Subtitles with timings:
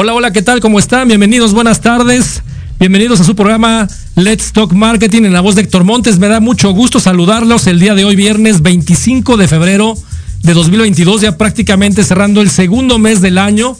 [0.00, 0.60] Hola, hola, ¿qué tal?
[0.60, 1.08] ¿Cómo están?
[1.08, 2.44] Bienvenidos, buenas tardes.
[2.78, 6.20] Bienvenidos a su programa Let's Talk Marketing en la voz de Héctor Montes.
[6.20, 9.98] Me da mucho gusto saludarlos el día de hoy, viernes 25 de febrero
[10.44, 13.76] de 2022, ya prácticamente cerrando el segundo mes del año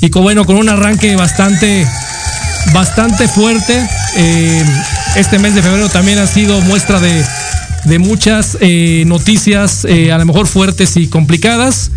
[0.00, 1.86] y con, bueno, con un arranque bastante,
[2.74, 3.80] bastante fuerte.
[4.16, 4.64] Eh,
[5.14, 7.24] este mes de febrero también ha sido muestra de,
[7.84, 11.92] de muchas eh, noticias, eh, a lo mejor fuertes y complicadas.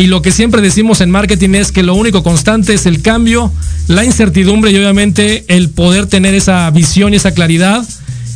[0.00, 3.52] Y lo que siempre decimos en marketing es que lo único constante es el cambio,
[3.86, 7.86] la incertidumbre y obviamente el poder tener esa visión y esa claridad,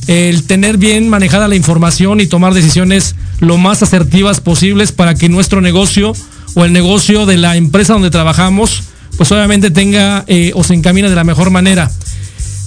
[0.07, 5.31] el tener bien manejada la información y tomar decisiones lo más asertivas posibles para que
[5.31, 6.13] nuestro negocio
[6.53, 8.83] o el negocio de la empresa donde trabajamos,
[9.17, 11.91] pues obviamente tenga eh, o se encamina de la mejor manera.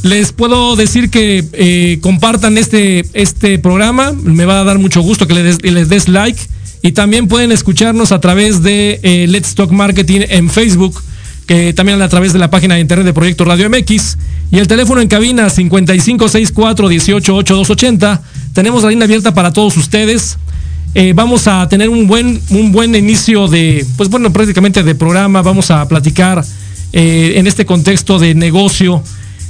[0.02, 5.28] Les puedo decir que eh, compartan este, este programa, me va a dar mucho gusto
[5.28, 6.41] que les des like
[6.82, 11.02] y también pueden escucharnos a través de eh, Let's Talk Marketing en Facebook,
[11.46, 14.18] que también a través de la página de internet de Proyecto Radio MX.
[14.52, 18.20] Y el teléfono en cabina 5564-188280.
[18.54, 20.38] Tenemos la línea abierta para todos ustedes.
[20.94, 25.42] Eh, vamos a tener un buen, un buen inicio de, pues bueno, prácticamente de programa.
[25.42, 26.44] Vamos a platicar
[26.94, 29.02] eh, en este contexto de negocio.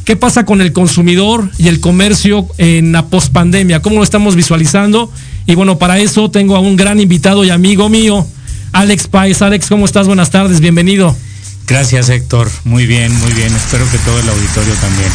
[0.07, 3.81] ¿Qué pasa con el consumidor y el comercio en la pospandemia?
[3.81, 5.11] ¿Cómo lo estamos visualizando?
[5.45, 8.25] Y bueno, para eso tengo a un gran invitado y amigo mío,
[8.71, 9.41] Alex Paez.
[9.41, 10.07] Alex, ¿cómo estás?
[10.07, 11.13] Buenas tardes, bienvenido.
[11.67, 12.49] Gracias, Héctor.
[12.63, 13.53] Muy bien, muy bien.
[13.53, 15.09] Espero que todo el auditorio también.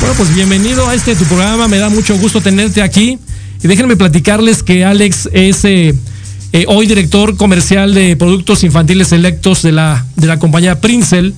[0.00, 1.68] Bueno, pues bienvenido a este tu programa.
[1.68, 3.18] Me da mucho gusto tenerte aquí.
[3.62, 5.94] Y déjenme platicarles que Alex es eh,
[6.54, 11.34] eh, hoy director comercial de productos infantiles selectos de la, de la compañía Princel,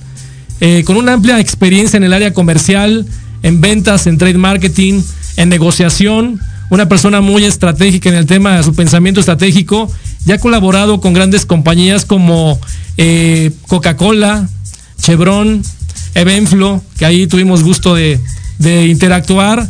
[0.59, 3.05] eh, con una amplia experiencia en el área comercial,
[3.43, 5.01] en ventas, en trade marketing,
[5.37, 9.91] en negociación una persona muy estratégica en el tema de su pensamiento estratégico.
[10.25, 12.59] Ya ha colaborado con grandes compañías como
[12.97, 14.47] eh, Coca-Cola,
[14.99, 15.61] Chevron,
[16.15, 18.19] Evenflo, que ahí tuvimos gusto de,
[18.87, 19.67] interactuar.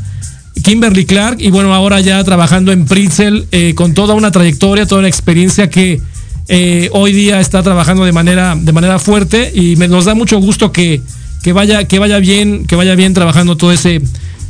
[0.64, 5.00] Kimberly Clark, y bueno, ahora ya trabajando en Pritzel eh, con toda una trayectoria, toda
[5.00, 6.02] una experiencia que
[6.47, 10.38] eh, hoy día está trabajando de manera, de manera fuerte y me, nos da mucho
[10.39, 11.01] gusto que,
[11.42, 14.01] que, vaya, que vaya bien, que vaya bien trabajando todo ese,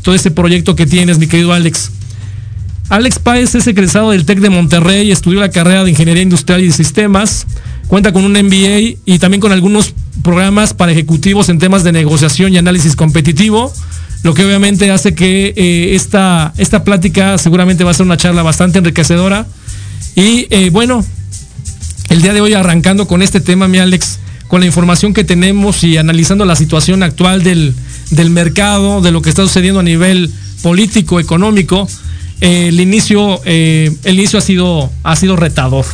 [0.01, 1.91] todo ese proyecto que tienes, mi querido Alex.
[2.89, 6.71] Alex Páez es egresado del TEC de Monterrey, estudió la carrera de Ingeniería Industrial y
[6.71, 7.47] Sistemas,
[7.87, 12.53] cuenta con un MBA y también con algunos programas para ejecutivos en temas de negociación
[12.53, 13.73] y análisis competitivo,
[14.23, 18.43] lo que obviamente hace que eh, esta, esta plática seguramente va a ser una charla
[18.43, 19.45] bastante enriquecedora.
[20.15, 21.05] Y eh, bueno,
[22.09, 25.83] el día de hoy arrancando con este tema, mi Alex, con la información que tenemos
[25.83, 27.73] y analizando la situación actual del,
[28.29, 30.31] mercado, de lo que está sucediendo a nivel
[30.61, 31.87] político, económico,
[32.41, 35.85] eh, el inicio, eh, el inicio ha sido, ha sido retador.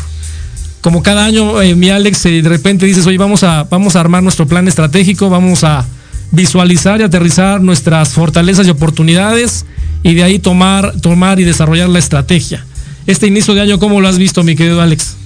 [0.81, 4.24] Como cada año, eh, mi Alex, de repente dices, oye, vamos a, vamos a armar
[4.24, 5.86] nuestro plan estratégico, vamos a
[6.31, 9.66] visualizar y aterrizar nuestras fortalezas y oportunidades
[10.04, 12.66] y de ahí tomar, tomar y desarrollar la estrategia.
[13.06, 15.21] Este inicio de año, ¿cómo lo has visto, mi querido Alex?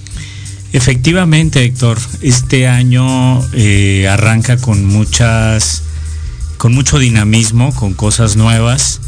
[0.76, 5.84] Efectivamente, Héctor, este año eh, arranca con muchas,
[6.58, 9.00] con mucho dinamismo, con cosas nuevas.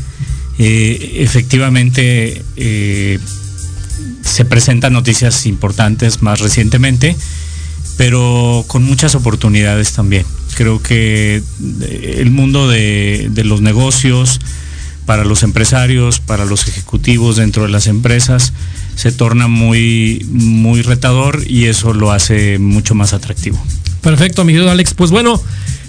[0.59, 3.19] Eh, efectivamente eh,
[4.21, 7.17] se presentan noticias importantes más recientemente,
[7.97, 10.25] pero con muchas oportunidades también.
[10.55, 11.43] Creo que
[11.91, 14.39] el mundo de, de los negocios,
[15.05, 18.53] para los empresarios, para los ejecutivos dentro de las empresas,
[18.97, 23.57] se torna muy, muy retador y eso lo hace mucho más atractivo.
[24.01, 24.95] Perfecto, mi querido Alex.
[24.95, 25.39] Pues bueno,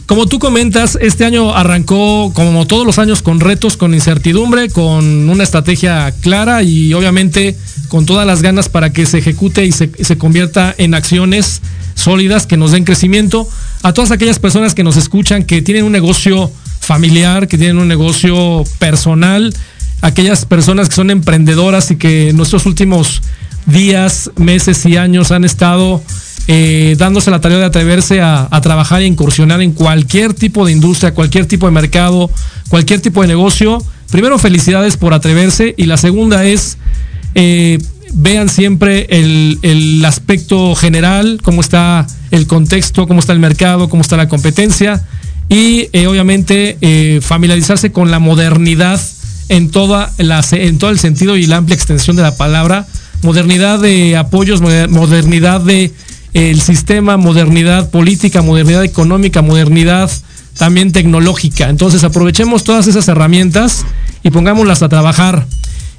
[0.04, 5.30] como tú comentas, este año arrancó como todos los años con retos, con incertidumbre, con
[5.30, 7.56] una estrategia clara y obviamente
[7.88, 11.62] con todas las ganas para que se ejecute y se, se convierta en acciones
[11.94, 13.48] sólidas que nos den crecimiento.
[13.82, 17.88] A todas aquellas personas que nos escuchan, que tienen un negocio familiar, que tienen un
[17.88, 19.54] negocio personal,
[20.00, 23.22] aquellas personas que son emprendedoras y que en nuestros últimos
[23.66, 26.02] días, meses y años han estado
[26.50, 31.12] eh, dándose la tarea de atreverse a, trabajar e incursionar en cualquier tipo de industria,
[31.12, 32.30] cualquier tipo de mercado,
[32.70, 33.84] cualquier tipo de negocio.
[34.10, 36.78] Primero, felicidades por atreverse y la segunda es,
[37.34, 37.78] eh,
[38.14, 44.16] vean siempre el, aspecto general, cómo está el contexto, cómo está el mercado, cómo está
[44.16, 45.04] la competencia
[45.50, 48.98] y eh, obviamente familiarizarse con la modernidad
[49.48, 52.86] en, toda la, en todo el sentido y la amplia extensión de la palabra,
[53.22, 55.92] modernidad de apoyos, modernidad de
[56.34, 60.10] el sistema, modernidad política, modernidad económica, modernidad
[60.56, 61.68] también tecnológica.
[61.68, 63.84] Entonces aprovechemos todas esas herramientas
[64.22, 65.46] y pongámoslas a trabajar.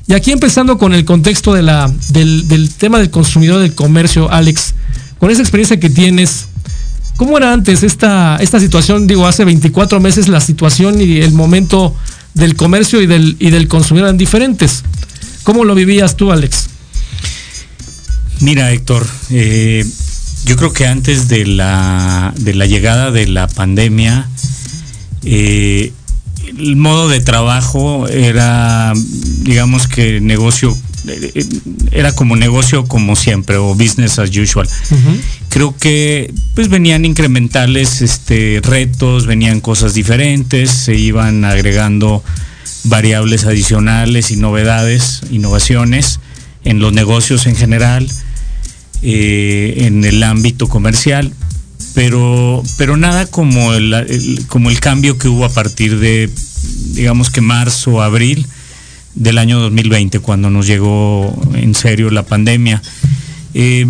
[0.08, 4.74] Y aquí empezando con el contexto de la, del, tema del consumidor del comercio, Alex,
[5.20, 6.48] con esa experiencia que tienes,
[7.16, 9.08] ¿cómo era antes esta, esta situación?
[9.08, 11.96] Digo, hace 24 meses la situación y el momento
[12.34, 14.84] del comercio y del, y del consumidor eran diferentes.
[15.44, 16.70] ¿Cómo lo vivías tú, Alex?
[18.42, 19.86] Mira, Héctor, eh,
[20.46, 24.30] yo creo que antes de la, de la llegada de la pandemia,
[25.24, 25.92] eh,
[26.48, 28.94] el modo de trabajo era,
[29.42, 30.76] digamos que negocio,
[31.92, 34.68] era como negocio como siempre o business as usual.
[35.50, 42.24] Creo que pues venían incrementales este, retos, venían cosas diferentes, se iban agregando
[42.86, 46.20] variables adicionales y novedades, innovaciones
[46.64, 48.08] en los negocios en general
[49.02, 51.34] eh, en el ámbito comercial,
[51.94, 56.30] pero, pero nada como el, como el cambio que hubo a partir de,
[56.94, 58.46] digamos que marzo, abril
[59.20, 62.82] del año 2020, cuando nos llegó en serio la pandemia.
[63.54, 63.86] Eh,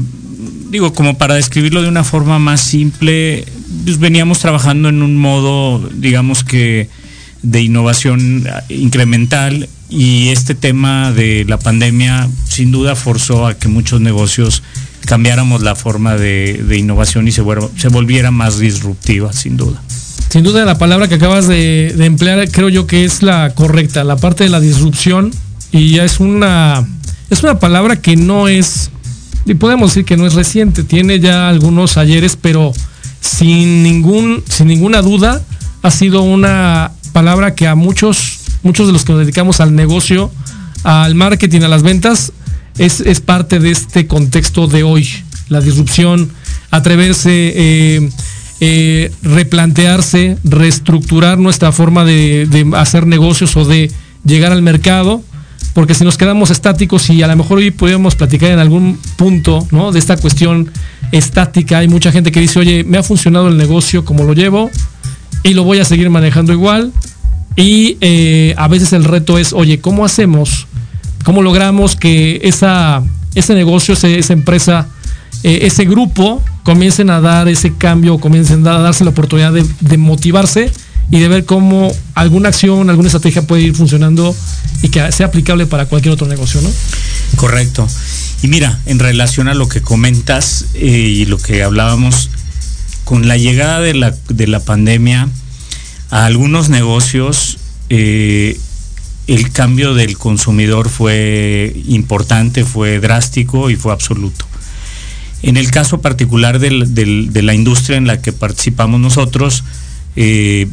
[0.69, 3.45] digo, como para describirlo de una forma más simple,
[3.85, 6.89] pues veníamos trabajando en un modo, digamos que,
[7.41, 14.01] de innovación incremental y este tema de la pandemia sin duda forzó a que muchos
[14.01, 14.61] negocios
[15.05, 17.43] cambiáramos la forma de, innovación y se,
[17.77, 19.81] se volviera más disruptiva, sin duda.
[20.29, 24.15] Sin duda la palabra que acabas de, emplear creo yo que es la correcta, la
[24.15, 25.31] parte de la disrupción
[25.71, 26.87] y ya es una,
[27.31, 28.91] es una palabra que no es,
[29.45, 32.73] y podemos decir que no es reciente, tiene ya algunos ayeres, pero
[33.21, 35.41] sin, ningún, sin ninguna duda
[35.81, 40.31] ha sido una palabra que a muchos, muchos de los que nos dedicamos al negocio,
[40.83, 42.33] al marketing, a las ventas,
[42.77, 45.09] es, parte de este contexto de hoy.
[45.49, 46.31] La disrupción,
[46.71, 48.09] atreverse, eh,
[48.59, 53.91] eh, replantearse, reestructurar nuestra forma de, hacer negocios o de
[54.25, 55.21] llegar al mercado,
[55.73, 59.65] porque si nos quedamos estáticos y a lo mejor hoy podemos platicar en algún punto
[59.71, 59.91] ¿no?
[59.91, 60.71] de esta cuestión
[61.11, 64.69] estática, hay mucha gente que dice, oye, me ha funcionado el negocio como lo llevo
[65.43, 66.91] y lo voy a seguir manejando igual.
[67.55, 70.67] Y eh, a veces el reto es, oye, ¿cómo hacemos
[71.23, 73.03] cómo logramos que esa,
[73.35, 74.87] ese negocio, esa empresa,
[75.43, 80.71] eh, ese grupo comiencen a dar ese cambio, comiencen a darse la oportunidad de, motivarse
[81.09, 84.35] y de ver cómo alguna acción, alguna estrategia puede ir funcionando
[84.83, 86.69] y que sea aplicable para cualquier otro negocio, ¿no?
[87.37, 87.87] Correcto.
[88.43, 92.29] Y mira, en relación a lo que comentas eh, y lo que hablábamos,
[93.03, 95.27] con la llegada de la, de la pandemia,
[96.11, 97.57] a algunos negocios
[97.89, 98.59] eh,
[99.25, 104.48] el cambio del consumidor fue importante, fue drástico y fue absoluto.
[105.41, 109.63] En el caso particular de la industria en la que participamos nosotros,
[110.15, 110.67] eh,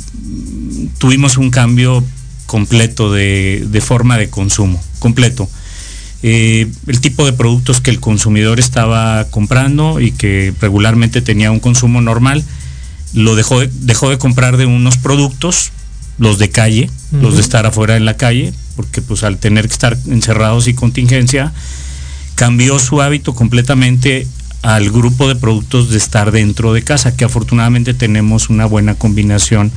[0.98, 2.04] tuvimos un cambio
[2.46, 5.48] completo de, forma de consumo, completo.
[6.22, 11.60] Eh, el tipo de productos que el consumidor estaba comprando y que regularmente tenía un
[11.60, 12.44] consumo normal,
[13.14, 15.70] lo dejó dejó de comprar de unos productos
[16.18, 19.74] los de calle, los de estar afuera en la calle, porque pues al tener que
[19.74, 21.52] estar encerrados y contingencia,
[22.34, 24.26] cambió su hábito completamente
[24.66, 29.70] al grupo de productos de estar dentro de casa, que afortunadamente tenemos una buena combinación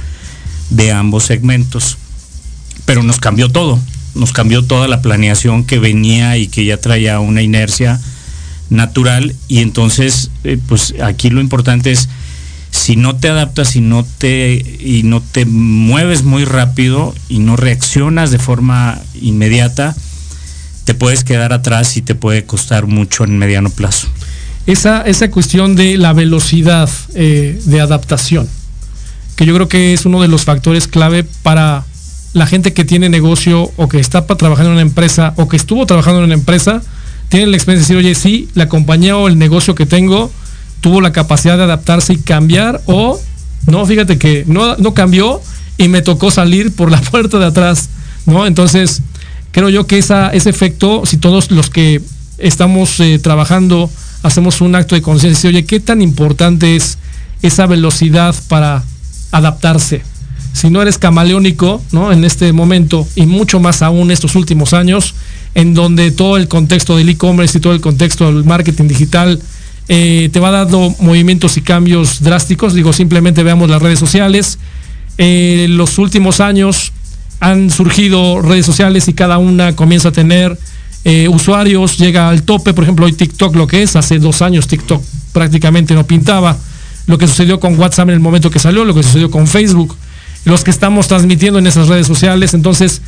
[0.72, 2.00] de ambos segmentos.
[2.86, 3.80] Pero nos cambió todo,
[4.16, 8.02] nos cambió toda la planeación que venía y que ya traía una inercia
[8.72, 12.10] natural y entonces eh, pues aquí lo importante es
[12.72, 17.58] si no te adaptas y no te, y no te mueves muy rápido y no
[17.58, 19.96] reaccionas de forma inmediata,
[20.86, 24.08] te puedes quedar atrás y te puede costar mucho en mediano plazo.
[24.66, 28.48] Esa, esa cuestión de la velocidad eh, de adaptación,
[29.36, 31.86] que yo creo que es uno de los factores clave para
[32.34, 35.86] la gente que tiene negocio o que está trabajando en una empresa o que estuvo
[35.86, 36.82] trabajando en una empresa,
[37.30, 40.32] tiene la experiencia de decir, oye, sí, la compañía o el negocio que tengo
[40.82, 43.20] tuvo la capacidad de adaptarse y cambiar o
[43.68, 45.42] no, fíjate que no, no cambió
[45.78, 47.90] y me tocó salir por la puerta de atrás,
[48.26, 48.46] ¿no?
[48.46, 49.02] Entonces,
[49.52, 52.02] creo yo que esa, ese efecto, si todos los que
[52.38, 53.90] estamos eh, trabajando
[54.24, 56.98] hacemos un acto de conciencia, oye, ¿qué tan importante es
[57.42, 58.84] esa velocidad para
[59.32, 60.02] adaptarse?
[60.54, 62.12] Si no eres camaleónico, ¿no?
[62.12, 65.14] En este momento, y mucho más aún estos últimos años,
[65.56, 69.40] en donde todo el contexto del e-commerce y todo el contexto del marketing digital
[69.88, 72.74] eh, te va dando movimientos y cambios drásticos.
[72.74, 74.60] Digo, simplemente veamos las redes sociales.
[75.18, 76.94] Eh, los últimos años
[77.40, 80.58] han surgido redes sociales y cada una comienza a tener
[81.06, 84.68] eh, usuarios, llega al tope, por ejemplo, hoy TikTok lo que es, hace dos años
[84.68, 85.02] TikTok
[85.32, 86.58] prácticamente no pintaba,
[87.08, 89.96] lo que sucedió con WhatsApp en el momento que salió, lo que sucedió con Facebook,
[90.46, 93.02] los que estamos transmitiendo en esas redes sociales, entonces,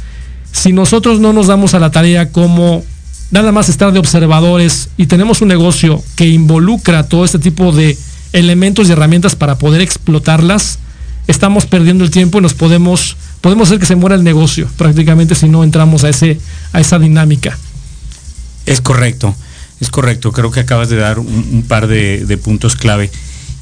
[0.52, 2.84] si nosotros no nos damos a la tarea como
[3.32, 7.98] nada más estar de observadores y tenemos un negocio que involucra todo este tipo de
[8.34, 10.80] elementos y herramientas para poder explotarlas,
[11.28, 15.36] estamos perdiendo el tiempo y nos podemos, podemos hacer que se muera el negocio prácticamente
[15.36, 16.40] si no entramos a, ese,
[16.74, 17.58] a esa dinámica.
[18.66, 19.36] Es correcto,
[19.80, 20.32] es correcto.
[20.32, 23.12] Creo que acabas de dar un, par de, de, puntos clave.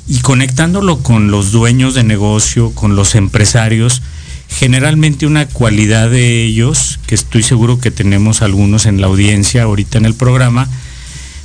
[0.07, 4.01] Y conectándolo con los dueños de negocio, con los empresarios,
[4.49, 9.97] generalmente una cualidad de ellos, que estoy seguro que tenemos algunos en la audiencia ahorita
[9.97, 10.67] en el programa,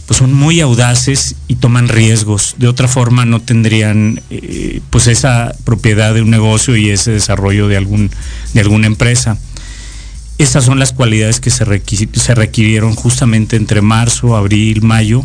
[0.07, 2.57] pues son muy audaces y toman riesgos.
[2.59, 7.69] De otra forma no tendrían eh, pues esa propiedad de un negocio y ese desarrollo
[7.69, 8.11] de, algún,
[8.53, 9.39] de alguna empresa.
[10.39, 11.65] Esas son las cualidades que se,
[12.13, 15.25] se requirieron justamente entre marzo, abril, mayo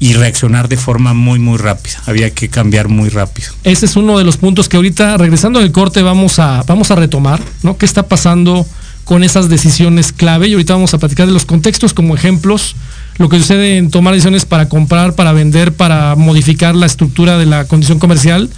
[0.00, 2.02] y reaccionar de forma muy, muy rápida.
[2.06, 3.52] Había que cambiar muy rápido.
[3.64, 6.96] Ese es uno de los puntos que ahorita, regresando del corte, vamos a, vamos a
[6.96, 7.76] retomar, ¿no?
[7.76, 8.66] ¿Qué está pasando
[9.04, 10.48] con esas decisiones clave?
[10.48, 12.76] Y ahorita vamos a platicar de los contextos como ejemplos,
[13.18, 17.44] lo que sucede en tomar decisiones para comprar, para vender, para modificar la estructura de
[17.44, 18.48] la condición comercial.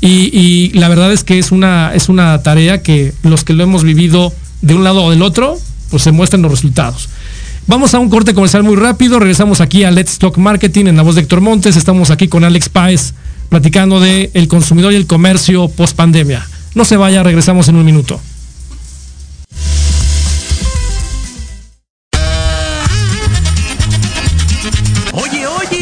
[0.00, 3.62] Y, y la verdad es que es una, es una tarea que los que lo
[3.62, 5.58] hemos vivido de un lado o del otro,
[5.90, 7.08] pues se muestran los resultados.
[7.66, 9.18] Vamos a un corte comercial muy rápido.
[9.18, 11.76] Regresamos aquí a Let's Talk Marketing en la voz de Héctor Montes.
[11.76, 13.14] Estamos aquí con Alex Páez
[13.48, 16.46] platicando de el consumidor y el comercio post pandemia.
[16.74, 18.20] No se vaya, regresamos en un minuto.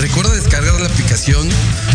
[0.00, 1.46] Recuerda descargar la aplicación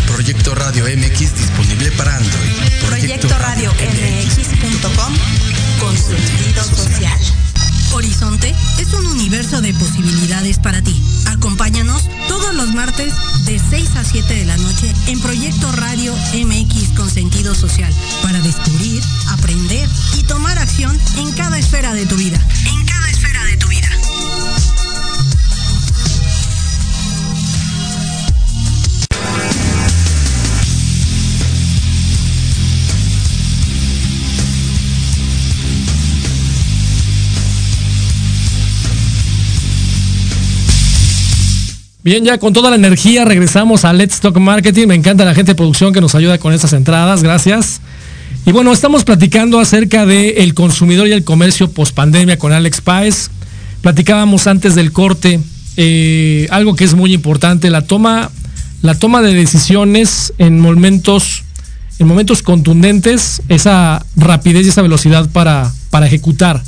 [0.06, 2.52] Proyecto Radio MX disponible para Android.
[2.86, 5.14] Proyecto Radio MX.com
[5.80, 7.18] con sentido social.
[7.92, 11.02] Horizonte es un universo de posibilidades para ti.
[11.26, 13.12] Acompáñanos todos los martes
[13.44, 18.40] de 6 a 7 de la noche en Proyecto Radio MX con sentido social para
[18.40, 22.38] descubrir, aprender y tomar acción en cada esfera de tu vida.
[22.66, 23.88] En cada esfera de tu vida.
[42.06, 44.86] Bien, ya con toda la energía regresamos a Let's Talk Marketing.
[44.86, 47.24] Me encanta la gente de producción que nos ayuda con estas entradas.
[47.24, 47.80] Gracias.
[48.46, 52.80] Y bueno, estamos platicando acerca del el consumidor y el comercio post pandemia con Alex
[52.80, 53.30] Páez.
[53.80, 55.40] Platicábamos antes del corte
[55.76, 58.30] eh, algo que es muy importante, la toma,
[58.82, 61.42] la toma de decisiones en momentos,
[61.98, 66.62] en momentos contundentes, esa rapidez y esa velocidad para, para ejecutar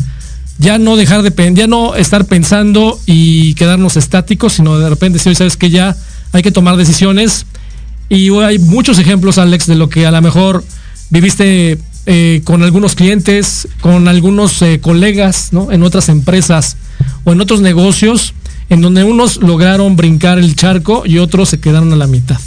[0.58, 5.18] ya no dejar de pen- ya no estar pensando y quedarnos estáticos, sino de repente
[5.18, 5.96] si hoy sabes que ya
[6.32, 7.46] hay que tomar decisiones
[8.08, 10.64] y hay muchos ejemplos, Alex, de lo que a lo mejor
[11.10, 15.70] viviste eh, con algunos clientes, con algunos eh, colegas, ¿no?
[15.72, 16.76] En otras empresas
[17.24, 18.34] o en otros negocios,
[18.70, 22.40] en donde unos lograron brincar el charco y otros se quedaron a la mitad.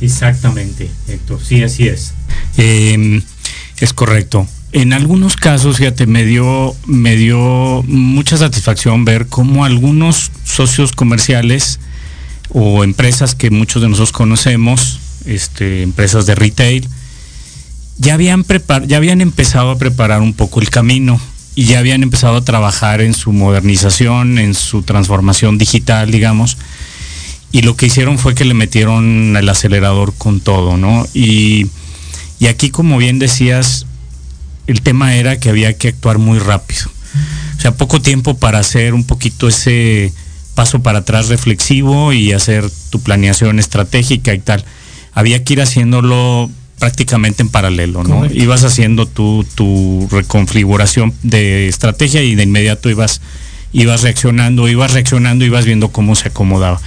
[0.00, 2.12] Exactamente, Héctor, sí, así es.
[2.58, 3.22] Em,
[3.78, 4.46] es correcto.
[4.76, 11.80] En algunos casos, fíjate, me dio, me dio mucha satisfacción ver cómo algunos socios comerciales
[12.50, 16.86] o empresas que muchos de nosotros conocemos, este, empresas de retail,
[17.96, 18.44] ya habían,
[18.86, 21.18] ya habían empezado a preparar un poco el camino
[21.54, 26.58] y ya habían empezado a trabajar en su modernización, en su transformación digital, digamos.
[27.50, 31.06] Y lo que hicieron fue que le metieron el acelerador con todo, ¿no?
[31.14, 31.68] Y,
[32.38, 33.86] y aquí, como bien decías,
[34.66, 36.90] el tema era que había que actuar muy rápido.
[37.56, 40.12] O sea, poco tiempo para hacer un poquito ese
[40.54, 44.64] paso para atrás reflexivo y hacer tu planeación estratégica y tal.
[45.12, 48.26] Había que ir haciéndolo prácticamente en paralelo, ¿no?
[48.26, 53.22] Ibas haciendo tu, tu reconfiguración de estrategia y de inmediato ibas,
[53.72, 56.80] ibas reaccionando, ibas reaccionando, ibas viendo cómo se acomodaba.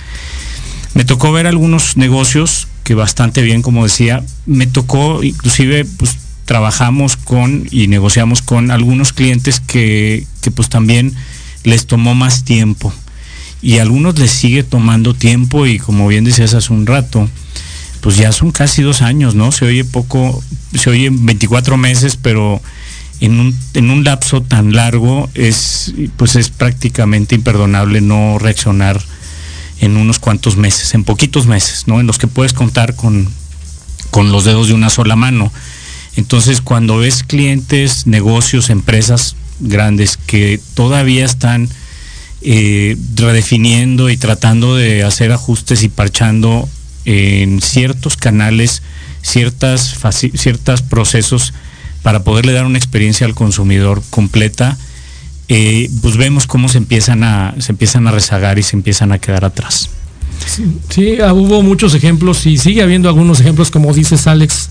[0.93, 6.17] Me tocó ver algunos negocios que bastante bien, como decía, me tocó, inclusive, pues
[6.49, 11.13] trabajamos con y negociamos con algunos clientes que, que pues también
[11.63, 12.91] les tomó más tiempo
[13.61, 17.29] y a algunos les sigue tomando tiempo y como bien decías hace un rato,
[18.01, 19.51] pues ya son casi dos años, ¿no?
[19.51, 22.59] Se oye poco, se oye 24 meses, pero
[23.19, 28.99] en un, en un lapso tan largo es, pues es prácticamente imperdonable no reaccionar
[29.81, 31.99] en unos cuantos meses, en poquitos meses, ¿no?
[31.99, 33.29] En los que puedes contar con,
[34.09, 35.53] con los dedos de una sola mano.
[36.15, 41.69] Entonces, cuando ves clientes, negocios, empresas grandes que todavía están
[42.41, 46.67] eh, redefiniendo y tratando de hacer ajustes y parchando
[47.05, 48.81] en ciertos canales,
[49.21, 49.97] ciertas,
[50.35, 51.53] ciertos procesos
[52.01, 54.77] para poderle dar una experiencia al consumidor completa,
[55.49, 59.19] eh, pues vemos cómo se empiezan, a, se empiezan a rezagar y se empiezan a
[59.19, 59.89] quedar atrás.
[60.89, 64.69] Sí, ah, hubo muchos ejemplos y sigue habiendo algunos ejemplos, como dices Alex,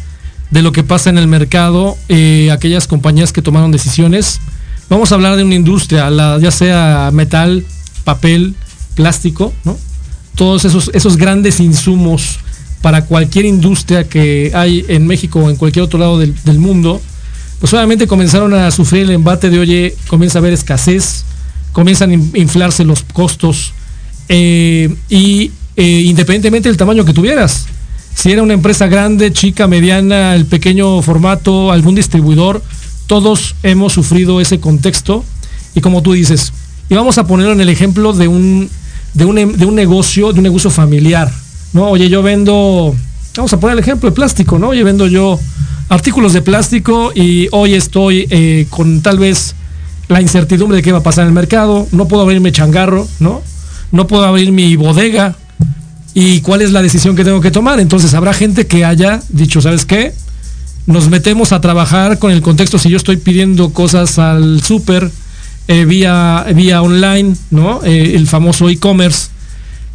[0.50, 4.40] de lo que pasa en el mercado, eh, aquellas compañías que tomaron decisiones.
[4.88, 6.08] Vamos a hablar de una industria,
[6.40, 7.64] ya sea metal,
[8.04, 8.54] papel,
[8.94, 9.76] plástico, ¿no?
[10.34, 12.38] todos esos, esos grandes insumos
[12.80, 17.02] para cualquier industria que hay en México o en cualquier otro lado del, mundo,
[17.58, 21.24] pues obviamente comenzaron a sufrir el embate de, oye, comienza a haber escasez,
[21.72, 23.72] comienzan a inflarse los costos
[24.28, 27.66] eh, y eh, independientemente del tamaño que tuvieras,
[28.18, 32.60] si era una empresa grande, chica, mediana, el pequeño formato, algún distribuidor,
[33.06, 35.24] todos hemos sufrido ese contexto
[35.76, 36.52] y como tú dices,
[36.88, 38.68] y vamos a ponerlo en el ejemplo de un
[39.14, 41.30] de un, de un negocio, de un negocio familiar,
[41.72, 41.90] ¿no?
[41.90, 42.92] Oye, yo vendo,
[43.36, 44.70] vamos a poner el ejemplo de plástico, ¿no?
[44.70, 45.38] Oye, vendo yo
[45.88, 49.54] artículos de plástico y hoy estoy eh, con tal vez
[50.08, 53.06] la incertidumbre de qué va a pasar en el mercado, no puedo abrir mi changarro,
[53.20, 53.42] ¿no?
[53.92, 55.36] No puedo abrir mi bodega
[56.20, 57.78] y cuál es la decisión que tengo que tomar.
[57.78, 60.12] Entonces habrá gente que haya dicho, ¿sabes qué?
[60.84, 65.12] Nos metemos a trabajar con el contexto si yo estoy pidiendo cosas al súper,
[65.68, 67.84] eh, vía, vía online, ¿no?
[67.84, 69.28] Eh, el famoso e-commerce.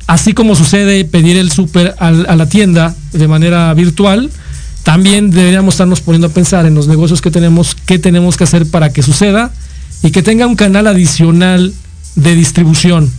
[0.08, 4.30] Así como sucede pedir el súper a la tienda de manera virtual,
[4.84, 8.66] también deberíamos estarnos poniendo a pensar en los negocios que tenemos, qué tenemos que hacer
[8.66, 9.52] para que suceda
[10.02, 11.74] y que tenga un canal adicional
[12.16, 13.12] de distribución.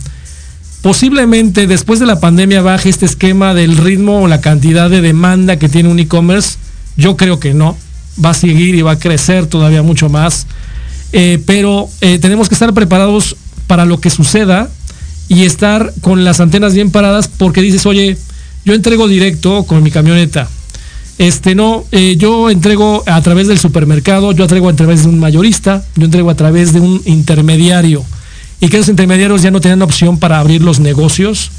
[0.85, 5.57] Posiblemente después de la pandemia baje este esquema del ritmo o la cantidad de demanda
[5.57, 6.59] que tiene un e-commerce.
[6.95, 7.75] Yo creo que no.
[8.23, 10.45] Va a seguir y va a crecer todavía mucho más.
[11.11, 14.69] Eh, pero eh, tenemos que estar preparados para lo que suceda
[15.27, 18.15] y estar con las antenas bien paradas porque dices, oye,
[18.63, 20.47] yo entrego directo con mi camioneta.
[21.17, 25.17] Este no, eh, yo entrego a través del supermercado, yo entrego a través de un
[25.17, 28.05] mayorista, yo entrego a través de un intermediario.
[28.59, 31.51] Y que esos intermediarios ya no tenían opción para abrir los negocios.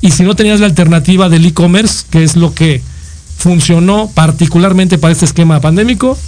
[0.00, 2.82] Y si no tenías la alternativa del e-commerce, que es lo que
[3.36, 6.18] funcionó particularmente para este esquema pandémico,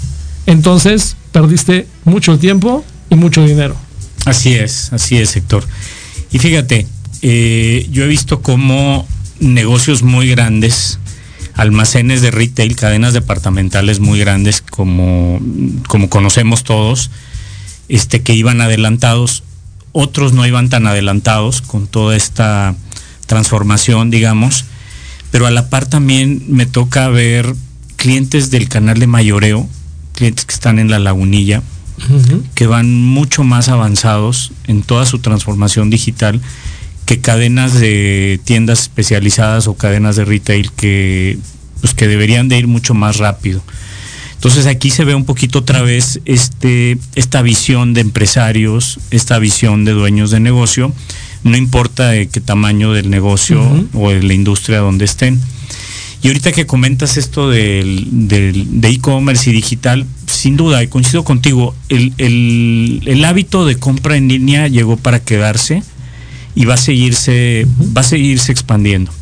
[0.46, 3.76] entonces perdiste mucho tiempo y mucho dinero.
[4.24, 5.64] Así es, así es, Héctor.
[6.32, 6.86] Y fíjate,
[7.22, 9.06] eh, yo he visto cómo
[9.40, 10.98] negocios muy grandes,
[11.54, 15.40] almacenes de retail, cadenas departamentales muy grandes, como,
[15.88, 17.10] como conocemos todos,
[17.88, 19.42] este, que iban adelantados,
[19.96, 22.74] otros no iban tan adelantados con toda esta
[23.26, 24.66] transformación, digamos,
[25.30, 27.54] pero a la par también me toca ver
[27.96, 29.68] clientes del canal de mayoreo
[30.12, 31.62] clientes que están en la lagunilla,
[32.54, 36.40] que van mucho más avanzados en toda su transformación digital
[37.06, 41.38] que cadenas de tiendas especializadas o cadenas de retail que,
[41.80, 43.62] pues, que deberían de ir mucho más rápido.
[44.36, 49.84] Entonces aquí se ve un poquito otra vez este, esta visión de empresarios, esta visión
[49.84, 50.92] de dueños de negocio,
[51.42, 53.60] no importa de qué tamaño del negocio
[53.94, 55.40] o de la industria donde estén.
[56.22, 61.74] Y ahorita que comentas esto del, de e-commerce y digital, sin duda, y coincido contigo,
[61.88, 65.82] el, el, hábito de compra en línea llegó para quedarse
[66.54, 69.12] y va a seguirse, va a seguirse expandiendo.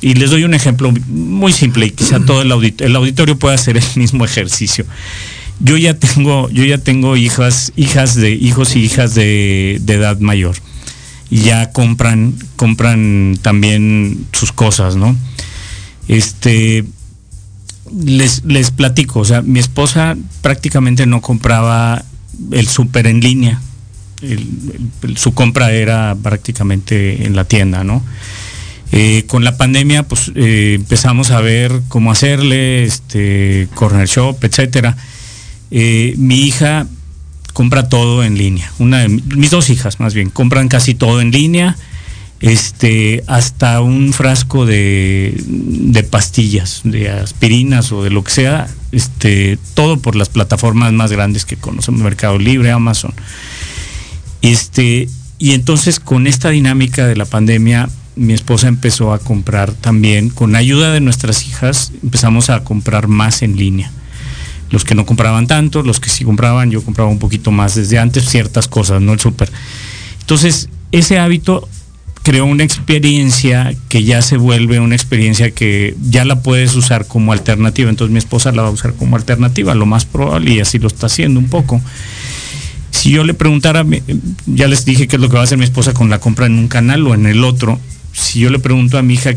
[0.00, 3.76] Y les doy un ejemplo muy simple y quizá todo el, el auditorio pueda hacer
[3.76, 4.84] el mismo ejercicio.
[5.58, 10.18] Yo ya tengo, yo ya tengo hijas, hijas de hijos y hijas de, de edad
[10.20, 10.56] mayor.
[11.30, 15.16] Y ya compran, compran también sus cosas, ¿no?
[16.08, 16.84] Este
[17.94, 22.04] les, les platico, o sea, mi esposa prácticamente no compraba
[22.50, 23.60] el súper en línea.
[25.14, 28.02] su compra era prácticamente en la tienda, ¿no?
[28.92, 34.96] Eh, con la pandemia, pues eh, empezamos a ver cómo hacerle, este, corner shop, etcétera.
[35.70, 36.86] Eh, mi hija
[37.52, 38.70] compra todo en línea.
[38.78, 41.76] Mis dos hijas, más bien, compran casi todo en línea,
[42.40, 49.58] este, hasta un frasco de, de pastillas, de aspirinas o de lo que sea, este,
[49.74, 53.14] todo por las plataformas más grandes que conocemos, Mercado Libre, Amazon.
[54.42, 60.30] Este, y entonces con esta dinámica de la pandemia mi esposa empezó a comprar también,
[60.30, 63.92] con ayuda de nuestras hijas, empezamos a comprar más en línea.
[64.70, 67.98] Los que no compraban tanto, los que sí compraban, yo compraba un poquito más desde
[67.98, 69.52] antes, ciertas cosas, no el súper.
[70.20, 71.68] Entonces, ese hábito
[72.26, 77.32] creó una experiencia que ya se vuelve una experiencia que ya la puedes usar como
[77.32, 77.88] alternativa.
[77.88, 80.88] Entonces mi esposa la va a usar como alternativa, lo más probable, y así lo
[80.88, 81.80] está haciendo un poco.
[82.90, 83.86] Si yo le preguntara,
[84.46, 86.46] ya les dije qué es lo que va a hacer mi esposa con la compra
[86.46, 87.78] en un canal o en el otro,
[88.16, 89.32] si yo le pregunto a mi hija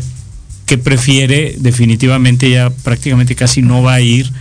[0.64, 4.32] qué prefiere, definitivamente ella prácticamente casi no va a ir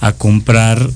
[0.00, 0.90] a comprar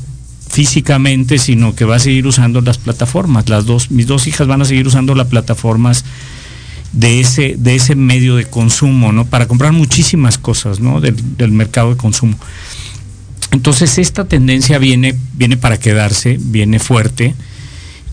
[0.49, 3.49] físicamente, sino que va a seguir usando las plataformas.
[3.49, 6.05] Las dos, mis dos hijas van a seguir usando las plataformas
[6.93, 9.27] de ese, de ese medio de consumo, ¿no?
[9.27, 11.01] Para comprar muchísimas cosas, ¿no?
[11.03, 12.39] Del, del mercado de consumo.
[13.53, 17.35] Entonces esta tendencia viene, viene para quedarse, viene fuerte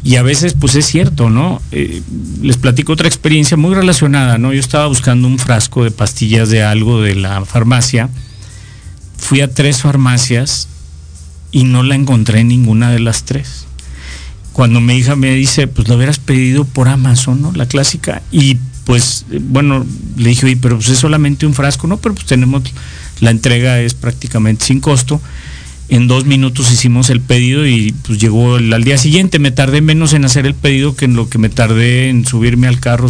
[0.04, 1.62] y a veces, pues es cierto, ¿no?
[1.72, 2.02] Eh,
[2.42, 4.52] les platico otra experiencia muy relacionada, ¿no?
[4.52, 8.10] Yo estaba buscando un frasco de pastillas de algo de la farmacia.
[9.18, 10.68] Fui a tres farmacias
[11.52, 13.66] y no la encontré en ninguna de las tres.
[14.52, 17.54] Cuando mi hija me dice, pues lo hubieras pedido por Amazon, ¿no?
[17.54, 18.22] La clásica.
[18.30, 19.86] Y pues, bueno,
[20.18, 21.96] le dije, oye, pero pues es solamente un frasco, ¿no?
[21.96, 22.62] Pero pues tenemos,
[23.22, 25.22] la entrega es prácticamente sin costo
[25.90, 29.40] en dos minutos hicimos el pedido y pues llegó al día siguiente.
[29.40, 32.68] Me tardé menos en hacer el pedido que en lo que me tardé en subirme
[32.68, 33.10] al carro,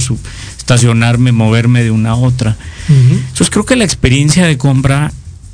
[0.58, 2.58] estacionarme, moverme de una a otra.
[2.90, 5.12] Entonces creo que la experiencia de compra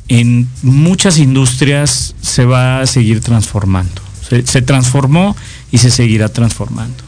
[0.08, 4.02] en muchas industrias se va a seguir transformando.
[4.46, 5.36] Se, transformó
[5.72, 7.04] y se seguirá transformando.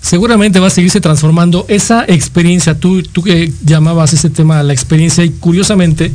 [0.00, 5.24] Seguramente va a seguirse transformando esa experiencia, tú, tú que llamabas ese tema la experiencia
[5.24, 6.12] y curiosamente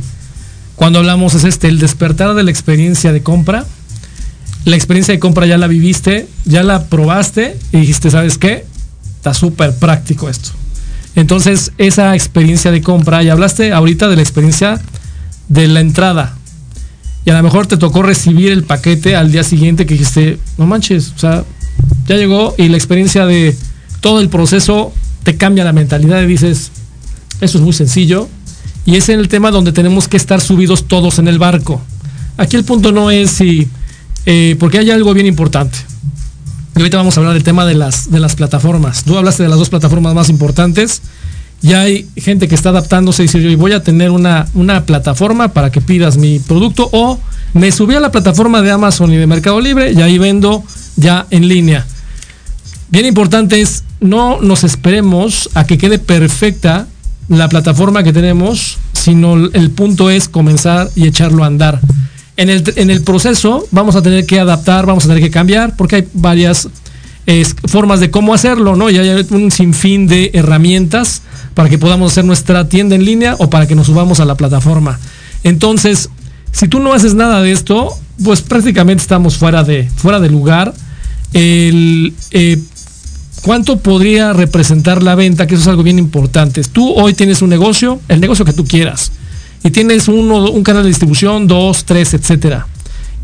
[0.80, 3.66] cuando hablamos es este, el despertar de la experiencia de compra.
[4.64, 8.64] La experiencia de compra ya la viviste, ya la probaste y dijiste, ¿sabes qué?
[9.16, 10.52] Está súper práctico esto.
[11.16, 14.80] Entonces, esa experiencia de compra, y hablaste ahorita de la experiencia
[15.48, 16.38] de la entrada.
[17.26, 20.64] Y a lo mejor te tocó recibir el paquete al día siguiente que dijiste, no
[20.64, 21.44] manches, o sea,
[22.08, 23.54] ya llegó y la experiencia de
[24.00, 26.70] todo el proceso te cambia la mentalidad y dices,
[27.42, 28.30] eso es muy sencillo,
[28.86, 31.80] y es en el tema donde tenemos que estar subidos todos en el barco.
[32.36, 33.68] Aquí el punto no es si,
[34.26, 35.78] eh, porque hay algo bien importante.
[36.74, 39.04] Y ahorita vamos a hablar del tema de las, de las plataformas.
[39.04, 41.02] Tú hablaste de las dos plataformas más importantes.
[41.62, 45.48] Ya hay gente que está adaptándose y dice, yo voy a tener una, una plataforma
[45.48, 47.18] para que pidas mi producto o
[47.52, 50.64] me subí a la plataforma de Amazon y de Mercado Libre y ahí vendo
[50.96, 51.86] ya en línea.
[52.88, 56.86] Bien importante es no nos esperemos a que quede perfecta
[57.30, 61.80] la plataforma que tenemos, sino el punto es comenzar y echarlo a andar.
[62.36, 65.76] En el, en el proceso vamos a tener que adaptar, vamos a tener que cambiar,
[65.76, 66.68] porque hay varias
[67.66, 68.90] formas de cómo hacerlo, ¿no?
[68.90, 71.22] Y hay un sinfín de herramientas
[71.54, 74.34] para que podamos hacer nuestra tienda en línea o para que nos subamos a la
[74.34, 74.98] plataforma.
[75.44, 76.08] Entonces,
[76.50, 80.74] si tú no haces nada de esto, pues prácticamente estamos fuera de, fuera de lugar.
[81.32, 82.58] El, eh,
[83.42, 85.46] ¿Cuánto podría representar la venta?
[85.46, 86.62] Que eso es algo bien importante.
[86.64, 89.12] Tú hoy tienes un negocio, el negocio que tú quieras,
[89.64, 92.66] y tienes uno, un canal de distribución, dos, tres, etcétera.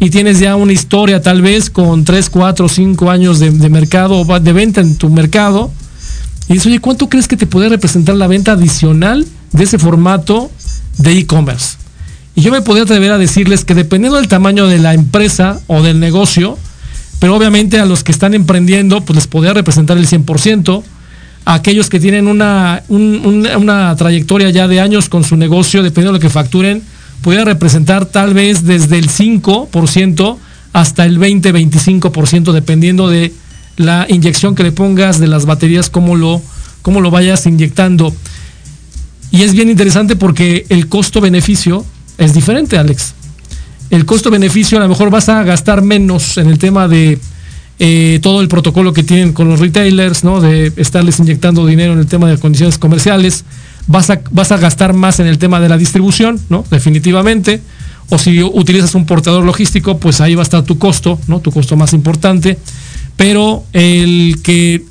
[0.00, 4.52] Y tienes ya una historia tal vez con tres, cuatro, cinco años de, mercado, de
[4.52, 5.70] venta en tu mercado.
[6.48, 10.50] Y dices, oye, ¿cuánto crees que te puede representar la venta adicional de ese formato
[10.98, 11.76] de e-commerce?
[12.34, 15.82] Y yo me podría atrever a decirles que dependiendo del tamaño de la empresa o
[15.82, 16.58] del negocio,
[17.18, 20.82] pero obviamente a los que están emprendiendo, pues les podría representar el 100%.
[21.44, 26.18] A aquellos que tienen una, una trayectoria ya de años con su negocio, dependiendo de
[26.18, 26.82] lo que facturen,
[27.22, 30.36] podría representar tal vez desde el 5%
[30.72, 33.32] hasta el 20-25%, dependiendo de
[33.76, 36.42] la inyección que le pongas de las baterías, cómo lo,
[36.82, 38.12] cómo lo vayas inyectando.
[39.30, 41.84] Y es bien interesante porque el costo-beneficio
[42.18, 43.14] es diferente, Alex.
[43.90, 47.18] El costo-beneficio a lo mejor vas a gastar menos en el tema de
[47.78, 50.22] eh, todo el protocolo que tienen con los retailers.
[50.22, 53.44] De estarles inyectando dinero en el tema de condiciones comerciales.
[53.86, 56.40] Vas a, gastar más en el tema de la distribución.
[56.70, 57.60] Definitivamente.
[58.08, 61.18] O si utilizas un portador logístico, pues ahí va a estar tu costo.
[61.42, 62.58] Tu costo más importante.
[63.16, 64.82] Pero el que,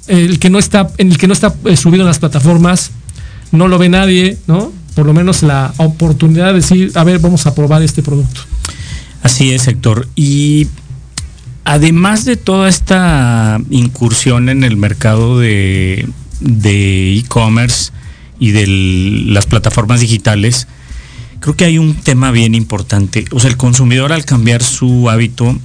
[0.50, 2.92] no está, el que no está eh, subido en las plataformas,
[3.52, 4.38] no lo ve nadie.
[4.96, 8.42] Por lo menos la oportunidad de decir, a ver, vamos a probar este producto.
[9.26, 10.08] Así es, Héctor.
[10.16, 10.68] Y
[11.64, 16.06] además de toda esta incursión en el mercado de
[16.40, 17.92] e-commerce
[18.38, 18.68] y de
[19.32, 20.68] las plataformas digitales,
[21.40, 23.26] creo que hay un tema bien importante.
[23.32, 25.58] O sea, el consumidor al cambiar su hábito,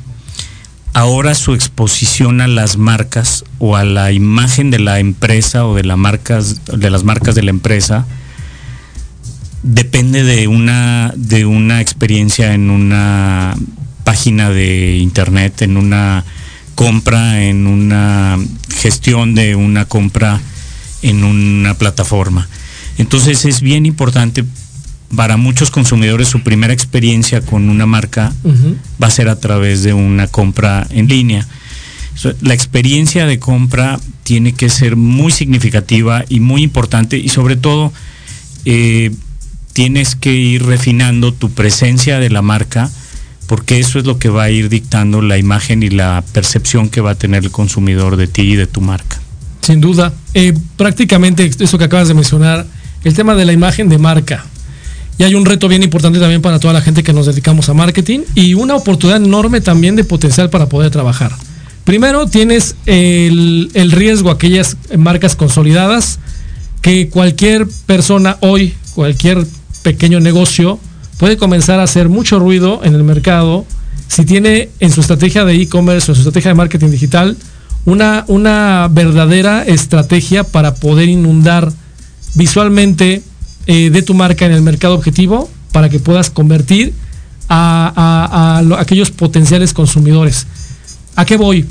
[0.94, 5.84] ahora su exposición a las marcas o a la imagen de la empresa o de,
[5.84, 8.06] la marcas, de las marcas de la empresa
[9.62, 13.54] depende de una, de una experiencia en una
[14.04, 16.24] página de internet, en una
[16.74, 18.38] compra, en una
[18.74, 20.40] gestión de una compra
[21.02, 22.48] en una plataforma.
[22.98, 24.44] Entonces es bien importante
[25.14, 28.32] para muchos consumidores su primera experiencia con una marca
[29.02, 31.46] va a ser a través de una compra en línea.
[32.42, 37.92] La experiencia de compra tiene que ser muy significativa y muy importante y sobre todo
[38.64, 39.10] eh,
[39.80, 42.90] tienes que ir refinando tu presencia de la marca
[43.46, 47.00] porque eso es lo que va a ir dictando la imagen y la percepción que
[47.00, 49.18] va a tener el consumidor de ti y de tu marca.
[49.62, 50.12] Sin duda.
[50.34, 52.66] Eh, prácticamente eso que acabas de mencionar,
[53.04, 54.44] el tema de la imagen de marca.
[55.16, 57.72] Y hay un reto bien importante también para toda la gente que nos dedicamos a
[57.72, 61.32] marketing y una oportunidad enorme también de potencial para poder trabajar.
[61.84, 66.18] Primero tienes el, el riesgo, aquellas marcas consolidadas,
[66.82, 69.46] que cualquier persona hoy, cualquier
[69.82, 70.78] pequeño negocio,
[71.18, 73.66] puede comenzar a hacer mucho ruido en el mercado
[74.08, 77.36] si tiene en su estrategia de e-commerce o en su estrategia de marketing digital
[77.84, 81.72] una, una verdadera estrategia para poder inundar
[82.34, 83.22] visualmente
[83.66, 86.92] eh, de tu marca en el mercado objetivo para que puedas convertir
[87.48, 90.46] a, aquellos potenciales consumidores.
[91.16, 91.66] ¿A qué voy?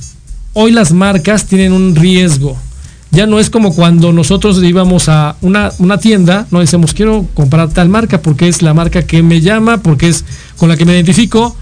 [0.53, 2.57] Hoy las marcas tienen un riesgo.
[3.11, 7.69] Ya no es como cuando nosotros íbamos a una, una tienda, no decimos quiero comprar
[7.69, 10.25] tal marca porque es la marca que me llama, porque es
[10.57, 11.55] con la que me identifico,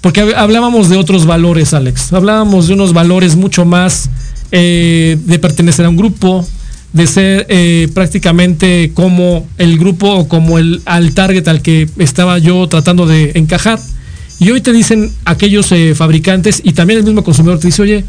[0.00, 2.12] porque hablábamos de otros valores, Alex.
[2.12, 4.10] Hablábamos de unos valores mucho más
[4.50, 6.46] eh, de pertenecer a un grupo,
[6.92, 12.38] de ser eh, prácticamente como el grupo o como el al target al que estaba
[12.38, 13.78] yo tratando de encajar.
[14.40, 18.04] Y hoy te dicen aquellos eh, fabricantes y también el mismo consumidor te dice, oye,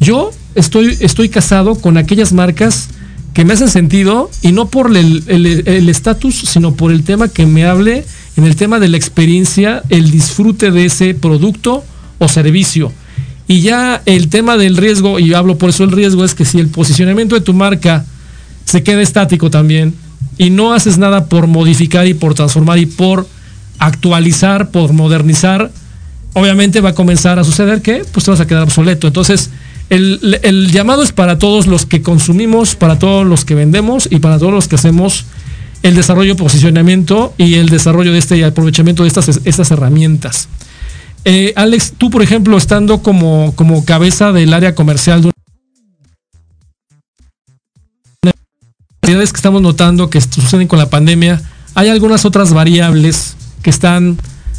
[0.00, 2.88] yo estoy estoy casado con aquellas marcas
[3.32, 7.64] que me hacen sentido y no por el estatus, sino por el tema que me
[7.64, 8.04] hable,
[8.36, 11.84] en el tema de la experiencia, el disfrute de ese producto
[12.18, 12.92] o servicio.
[13.46, 16.58] Y ya el tema del riesgo, y hablo por eso el riesgo, es que si
[16.58, 18.04] el posicionamiento de tu marca
[18.64, 19.94] se queda estático también
[20.36, 23.26] y no haces nada por modificar y por transformar y por
[23.78, 25.70] actualizar, por modernizar,
[26.34, 29.06] obviamente va a comenzar a suceder que pues te vas a quedar obsoleto.
[29.06, 29.50] Entonces,
[29.90, 34.38] el, llamado es para todos los que consumimos, para todos los que vendemos y para
[34.38, 35.24] todos los que hacemos
[35.82, 40.48] el desarrollo, posicionamiento y el desarrollo de este aprovechamiento de estas, estas herramientas.
[41.24, 45.32] Eh, Alex, tú, por ejemplo, estando como, como cabeza del área comercial de una
[49.02, 51.40] que estamos notando que suceden con la pandemia,
[51.74, 54.18] hay algunas otras variables que están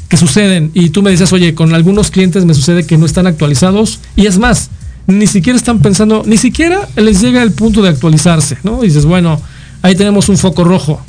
[0.09, 3.27] que suceden y tú me dices, oye, con algunos clientes me sucede que no están
[3.27, 4.71] actualizados y es más,
[5.09, 8.81] ni siquiera están pensando, ni siquiera les llega el punto de actualizarse, ¿no?
[8.81, 9.41] Dices, bueno,
[9.81, 11.01] ahí tenemos un foco rojo.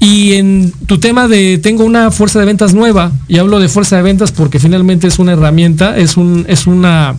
[0.00, 3.96] Y en tu tema de tengo una fuerza de ventas nueva, y hablo de fuerza
[3.96, 7.16] de ventas porque finalmente es una herramienta, es un, es una,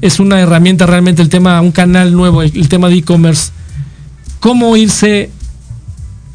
[0.00, 3.50] es una herramienta realmente el tema, un canal nuevo, el, tema de e-commerce.
[4.40, 5.30] Cómo irse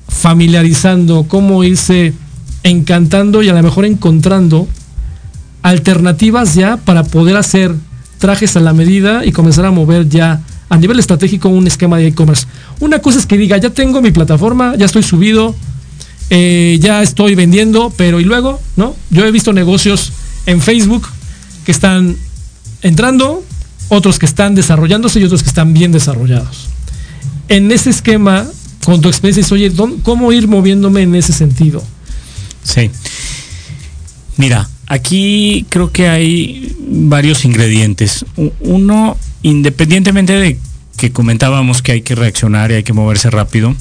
[0.07, 2.13] familiarizando, cómo irse
[2.63, 4.67] encantando y a lo mejor encontrando
[5.61, 7.73] alternativas ya para poder hacer
[8.19, 12.07] trajes a la medida y comenzar a mover ya a nivel estratégico un esquema de
[12.07, 12.45] e-commerce.
[12.79, 15.55] Una cosa es que diga, ya tengo mi plataforma, ya estoy subido,
[16.29, 18.95] eh, ya estoy vendiendo, pero y luego, ¿no?
[19.09, 20.13] Yo he visto negocios
[20.45, 21.07] en Facebook
[21.65, 22.15] que están
[22.83, 23.43] entrando,
[23.87, 26.67] otros que están desarrollándose y otros que están bien desarrollados.
[27.47, 28.45] En ese esquema,
[28.85, 29.71] con tu experiencia, oye,
[30.03, 31.83] ¿cómo ir moviéndome en ese sentido?
[32.63, 32.91] Sí.
[34.37, 38.25] Mira, aquí creo que hay varios ingredientes.
[38.59, 40.59] Uno, independientemente de
[40.97, 43.73] que comentábamos que hay que reaccionar y hay que moverse rápido,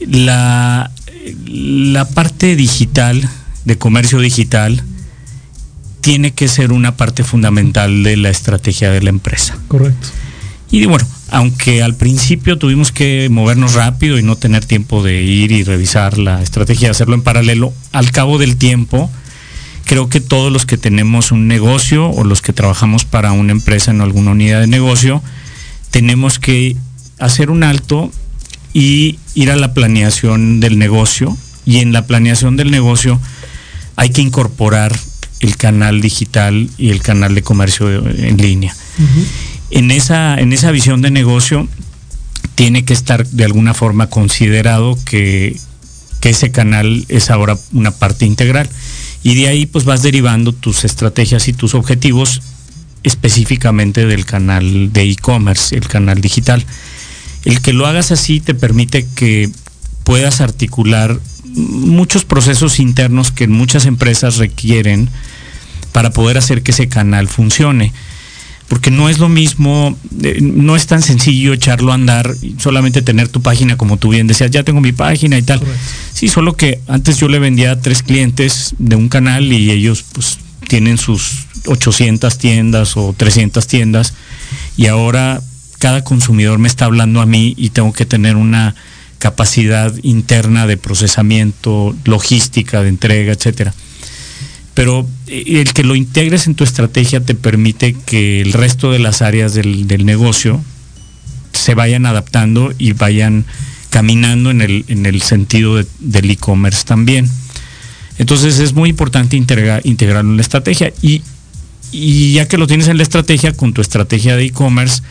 [0.00, 0.90] la,
[1.46, 3.28] la parte digital,
[3.64, 4.82] de comercio digital,
[6.00, 9.58] tiene que ser una parte fundamental de la estrategia de la empresa.
[9.68, 10.08] Correcto.
[10.70, 15.52] Y bueno, aunque al principio tuvimos que movernos rápido y no tener tiempo de ir
[15.52, 19.10] y revisar la estrategia, hacerlo en paralelo, al cabo del tiempo,
[19.88, 23.90] creo que todos los que tenemos un negocio o los que trabajamos para una empresa
[23.90, 25.22] en alguna unidad de negocio,
[25.90, 26.76] tenemos que
[27.18, 28.12] hacer un alto
[28.74, 31.36] y ir a la planeación del negocio.
[31.64, 33.18] Y en la planeación del negocio
[33.96, 34.94] hay que incorporar
[35.40, 38.76] el canal digital y el canal de comercio en línea.
[39.70, 41.66] en, esa, en esa visión de negocio
[42.56, 45.58] tiene que estar de alguna forma considerado que,
[46.20, 48.68] que ese canal es ahora una parte integral
[49.22, 52.42] y de ahí pues vas derivando tus estrategias y tus objetivos
[53.02, 56.64] específicamente del canal de e-commerce, el canal digital.
[57.44, 59.50] El que lo hagas así te permite que
[60.04, 65.08] puedas articular muchos procesos internos que muchas empresas requieren
[65.92, 67.92] para poder hacer que ese canal funcione.
[68.68, 73.28] Porque no es lo mismo, eh, no es tan sencillo echarlo a andar, solamente tener
[73.28, 75.60] tu página como tú bien decías, ya tengo mi página y tal.
[76.12, 80.04] Sí, solo que antes yo le vendía a tres clientes de un canal y ellos
[80.12, 84.14] pues tienen sus 800 tiendas o 300 tiendas
[84.76, 85.40] y ahora
[85.78, 88.74] cada consumidor me está hablando a mí y tengo que tener una
[89.18, 93.74] capacidad interna de procesamiento, logística, de entrega, etcétera.
[94.78, 99.00] Pero eh, el que lo integres en tu estrategia te permite que el resto de
[99.00, 100.62] las áreas del, negocio
[101.52, 103.44] se vayan adaptando y vayan
[103.90, 107.28] caminando en el, en el sentido del e-commerce también.
[108.18, 111.22] Entonces es muy importante integrarlo en la estrategia y,
[112.32, 115.02] ya que lo tienes en la estrategia, con tu estrategia de e-commerce,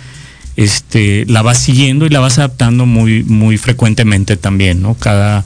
[0.55, 4.93] este, la vas siguiendo y la vas adaptando muy, muy frecuentemente también, ¿no?
[4.93, 5.43] Cada,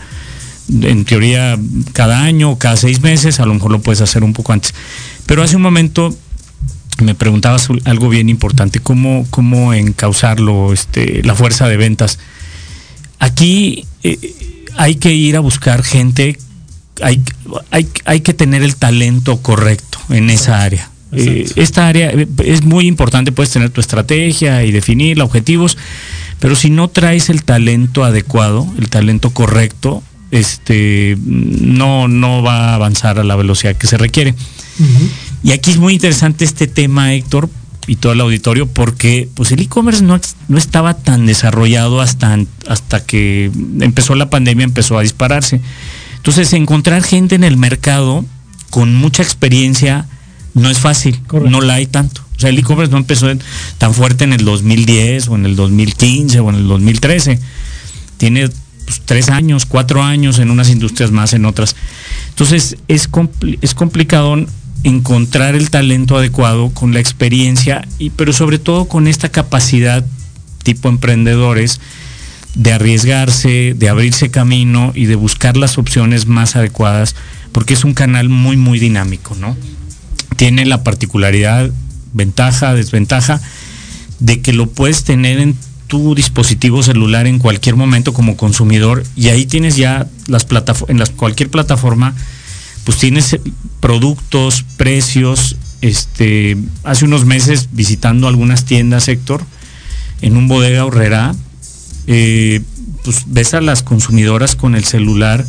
[0.82, 1.60] en teoría,
[1.94, 4.74] cada año, cada seis meses, a lo mejor lo puedes hacer un poco antes.
[5.26, 6.16] Pero hace un momento
[7.04, 12.20] me preguntabas algo bien importante, cómo, cómo encauzarlo, este, la fuerza de ventas.
[13.20, 14.18] Aquí eh,
[14.78, 16.38] hay que ir a buscar gente
[17.02, 17.22] hay,
[18.06, 20.90] hay, que tener el talento correcto en esa área.
[21.12, 25.78] Eh, esta área eh, es muy importante, puedes tener tu estrategia y definir objetivos,
[26.40, 32.76] pero si no traes el talento adecuado, el talento correcto, este, no, no va a
[32.76, 34.34] avanzar a la velocidad que se requiere.
[35.44, 37.50] Y aquí es muy interesante este tema, Héctor,
[37.88, 43.04] y todo el auditorio, porque pues el e-commerce no, no, estaba tan desarrollado hasta, hasta
[43.06, 45.62] que empezó la pandemia, empezó a dispararse.
[46.18, 48.26] Entonces, encontrar gente en el mercado
[48.70, 50.08] con mucha experiencia
[50.54, 52.22] no es fácil, no la hay tanto.
[52.38, 53.28] O sea, el e-commerce no empezó
[53.78, 57.40] tan fuerte en el 2010 o en el 2015 o en el 2013.
[58.18, 58.50] Tiene
[59.00, 61.76] tres años, cuatro años en unas industrias más, en otras.
[62.30, 63.10] Entonces, es,
[63.62, 64.46] es complicado
[64.84, 70.06] encontrar el talento adecuado con la experiencia, y, pero sobre todo con esta capacidad
[70.64, 71.80] tipo emprendedores
[72.56, 77.16] de arriesgarse, de abrirse camino y de buscar las opciones más adecuadas,
[77.52, 79.56] porque es un canal muy, muy dinámico, ¿no?
[80.36, 81.72] Tiene la particularidad,
[82.14, 83.42] ventaja, desventaja,
[84.20, 85.56] de que lo puedes tener en
[85.92, 90.48] tu dispositivo celular en cualquier momento como consumidor y ahí tienes ya las
[90.88, 92.16] en las, cualquier plataforma,
[92.86, 93.38] pues tienes
[93.82, 99.44] productos, precios, este, hace unos meses visitando algunas tiendas, Héctor,
[100.22, 101.36] en un bodega horrera,
[102.08, 102.62] eh,
[103.04, 105.46] pues ves a las consumidoras con el celular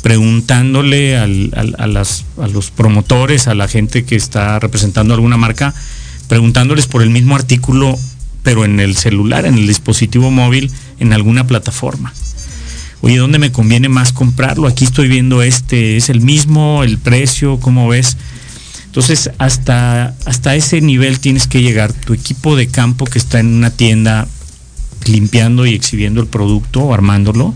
[0.00, 5.74] preguntándole a, los promotores, a la gente que está representando alguna marca,
[6.28, 7.98] preguntándoles por el mismo artículo,
[8.42, 12.12] pero en el celular, en el dispositivo móvil, en alguna plataforma.
[13.00, 14.68] Oye, ¿dónde me conviene más comprarlo?
[14.68, 18.16] Aquí estoy viendo este, es el mismo, el precio, ¿cómo ves?
[18.86, 21.92] Entonces, hasta, hasta ese nivel tienes que llegar.
[21.92, 24.28] Tu equipo de campo que está en una tienda
[25.06, 27.54] limpiando y exhibiendo el producto o armándolo,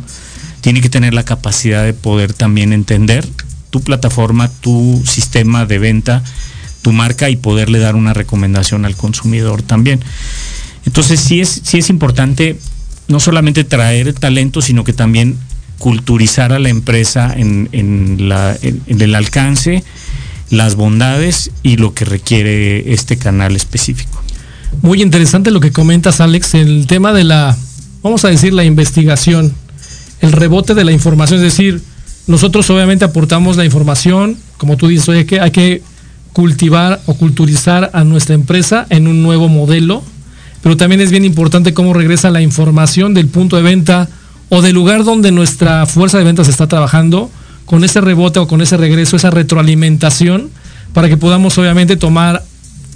[0.62, 3.28] tiene que tener la capacidad de poder también entender
[3.70, 6.24] tu plataforma, tu sistema de venta,
[6.82, 10.00] tu marca y poderle dar una recomendación al consumidor también.
[10.86, 12.56] Entonces sí es, sí es importante
[13.08, 15.36] no solamente traer talento, sino que también
[15.78, 19.84] culturizar a la empresa en, el alcance,
[20.50, 24.22] las bondades y lo que requiere este canal específico.
[24.82, 27.56] Muy interesante lo que comentas, Alex, el tema de la,
[28.02, 29.52] vamos a decir, la investigación,
[30.20, 31.82] el rebote de la información, es decir,
[32.26, 35.82] nosotros obviamente aportamos la información, como tú dices, oye, que hay que
[36.32, 40.02] cultivar o culturizar a nuestra empresa en un nuevo modelo,
[40.66, 44.08] pero también es bien importante cómo regresa la información del punto de venta
[44.48, 47.30] o del lugar donde nuestra fuerza de ventas está trabajando,
[47.66, 50.50] con ese rebote o con ese regreso, esa retroalimentación,
[50.92, 52.42] para que podamos obviamente tomar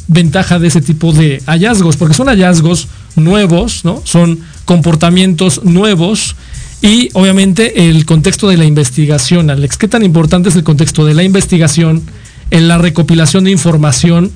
[0.08, 4.02] ventaja de ese tipo de hallazgos, porque son hallazgos nuevos, ¿no?
[4.02, 6.34] Son comportamientos nuevos
[6.82, 9.76] y obviamente el contexto de la investigación, Alex.
[9.76, 12.02] ¿Qué tan importante es el contexto de la investigación
[12.50, 14.32] en la recopilación de información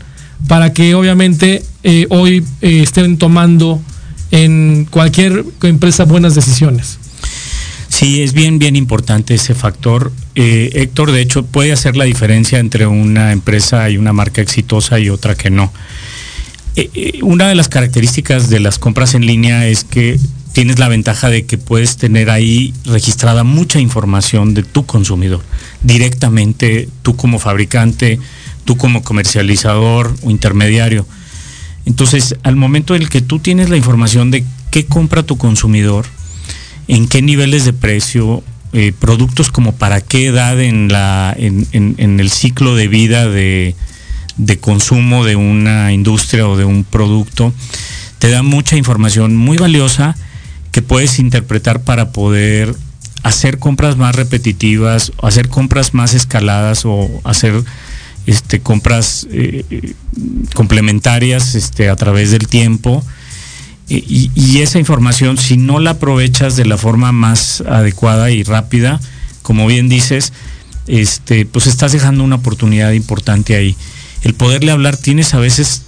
[0.48, 3.80] para que obviamente eh, hoy eh, estén tomando
[4.30, 6.98] en cualquier empresa buenas decisiones.
[7.88, 10.12] Sí, es bien, bien importante ese factor.
[10.34, 14.98] Eh, Héctor, de hecho, puede hacer la diferencia entre una empresa y una marca exitosa
[14.98, 15.72] y otra que no.
[17.22, 20.18] una de las características de las compras en línea es que
[20.52, 25.42] tienes la ventaja de que puedes tener ahí registrada mucha información de tu consumidor
[25.82, 28.18] directamente tú como fabricante,
[28.64, 31.06] tú como comercializador o intermediario.
[31.86, 36.06] Entonces, al momento en el que tú tienes la información de qué compra tu consumidor,
[36.88, 38.42] en qué niveles de precio,
[38.72, 43.76] eh, productos como para qué edad en, la, en, el ciclo de vida de,
[44.36, 47.52] de, consumo de una industria o de un producto,
[48.18, 50.16] te da mucha información muy valiosa
[50.72, 52.74] que puedes interpretar para poder
[53.22, 57.62] hacer compras más repetitivas, hacer compras más escaladas o hacer
[58.26, 59.94] este, compras eh,
[60.54, 63.04] complementarias este, a través del tiempo.
[63.86, 68.98] Y, esa información, si no la aprovechas de la forma más adecuada y rápida,
[69.42, 70.32] como bien dices,
[70.86, 73.76] este, pues estás dejando una oportunidad importante ahí
[74.24, 75.82] el poderle hablar, tienes a veces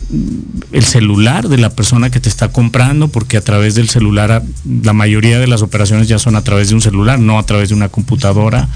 [0.71, 4.43] el celular de la persona que te está comprando, porque a través del celular
[4.83, 7.71] la mayoría de las operaciones ya son a través de un celular, no a través
[7.71, 8.69] de una computadora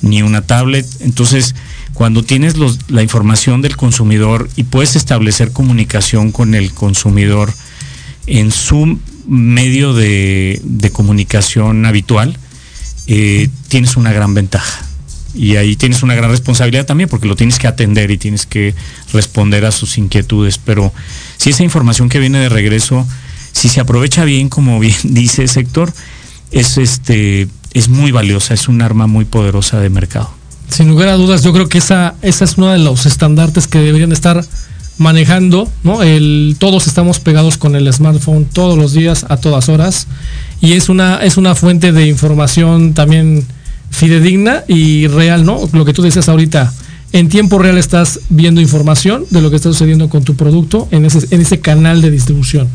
[0.00, 0.86] ni una tablet.
[1.00, 1.54] Entonces,
[1.94, 2.54] cuando tienes
[2.88, 7.52] la información del consumidor y puedes establecer comunicación con el consumidor
[8.26, 12.38] en su medio de, comunicación habitual,
[13.06, 14.88] eh, tienes una gran ventaja
[15.34, 18.74] y ahí tienes una gran responsabilidad también porque lo tienes que atender y tienes que
[19.12, 20.58] responder a sus inquietudes.
[20.58, 20.92] Pero
[21.36, 23.06] si esa información que viene de regreso,
[23.52, 25.92] si se aprovecha bien, como bien dice el sector,
[26.50, 30.37] es este es muy valiosa, es un arma muy poderosa de mercado.
[30.68, 33.78] Sin lugar a dudas, yo creo que esa, esa es uno de los estandartes que
[33.78, 34.44] deberían estar
[34.98, 36.00] manejando, ¿no?
[36.58, 40.08] Todos estamos pegados con el smartphone todos los días, a todas horas,
[40.60, 43.46] y es una, es una fuente de información también
[43.90, 45.68] fidedigna y real, ¿no?
[45.72, 46.72] Lo que tú decías ahorita,
[47.12, 51.06] en tiempo real estás viendo información de lo que está sucediendo con tu producto en
[51.06, 52.68] ese, en ese canal de distribución.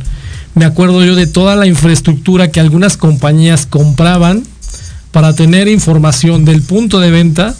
[0.56, 4.44] Me acuerdo yo de toda la infraestructura que algunas compañías compraban
[5.12, 7.56] para tener información del punto de venta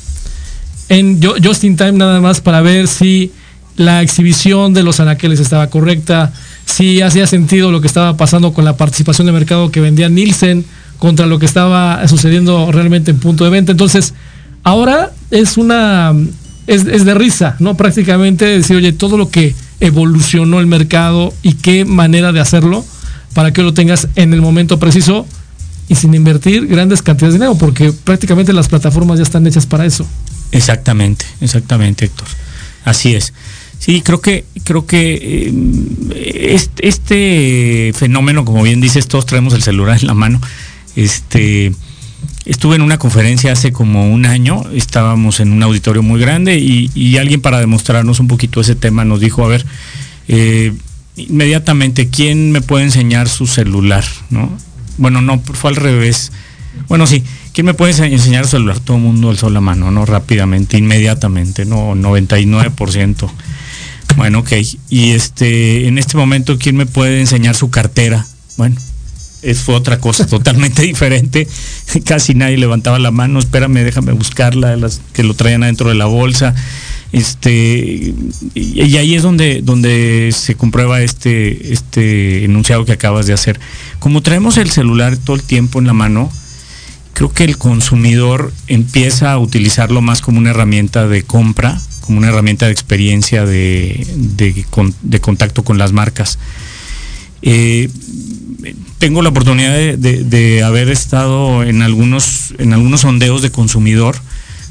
[0.90, 3.32] en just in time nada más para ver si
[3.76, 6.32] la exhibición de los anaqueles estaba correcta,
[6.66, 10.66] si hacía sentido lo que estaba pasando con la participación de mercado que vendía Nielsen,
[11.00, 13.72] contra lo que estaba sucediendo realmente en punto de venta.
[13.72, 14.14] Entonces,
[14.64, 16.14] ahora es una,
[16.68, 17.76] es, de risa, ¿no?
[17.76, 22.86] Prácticamente decir, oye, todo lo que evolucionó el mercado y qué manera de hacerlo
[23.34, 25.26] para que lo tengas en el momento preciso
[25.90, 29.86] y sin invertir grandes cantidades de dinero, porque prácticamente las plataformas ya están hechas para
[29.86, 30.06] eso.
[30.54, 32.28] Exactamente, exactamente, Héctor.
[32.86, 33.34] Así es.
[33.80, 35.52] Sí, creo que, creo que
[36.16, 40.40] eh, este, fenómeno, como bien dices, todos traemos el celular en la mano.
[40.96, 41.74] Este,
[42.46, 47.18] estuve en una conferencia hace como un año, estábamos en un auditorio muy grande y,
[47.18, 49.66] alguien para demostrarnos un poquito ese tema nos dijo, a ver,
[50.28, 50.74] eh,
[51.18, 54.06] inmediatamente, ¿quién me puede enseñar su celular?
[54.30, 54.58] ¿No?
[54.98, 56.32] Bueno, no, fue al revés.
[56.88, 57.24] Bueno, sí,
[57.54, 58.80] ¿quién me puede enseñar su celular?
[58.80, 60.06] Todo el mundo alzó la mano, ¿no?
[60.06, 61.96] Rápidamente, inmediatamente, ¿no?
[61.96, 63.30] 99%.
[64.18, 64.52] Bueno, ok.
[64.90, 68.26] Y este, en este momento, ¿quién me puede enseñar su cartera?
[68.58, 68.76] Bueno,
[69.54, 71.48] fue otra cosa totalmente diferente.
[72.06, 76.06] Casi nadie levantaba la mano, espérame, déjame buscarla, las que lo traían adentro de la
[76.06, 76.56] bolsa.
[77.12, 78.14] Este,
[78.56, 83.60] y, ahí es donde, donde se comprueba este, este enunciado que acabas de hacer.
[84.00, 86.32] Como traemos el celular todo el tiempo en la mano,
[87.24, 92.28] creo que el consumidor empieza a utilizarlo más como una herramienta de compra, como una
[92.28, 94.66] herramienta de experiencia de,
[95.22, 96.38] contacto con las marcas.
[97.42, 97.90] Eh,
[98.98, 104.18] tengo la oportunidad de, haber estado en algunos, en algunos sondeos de consumidor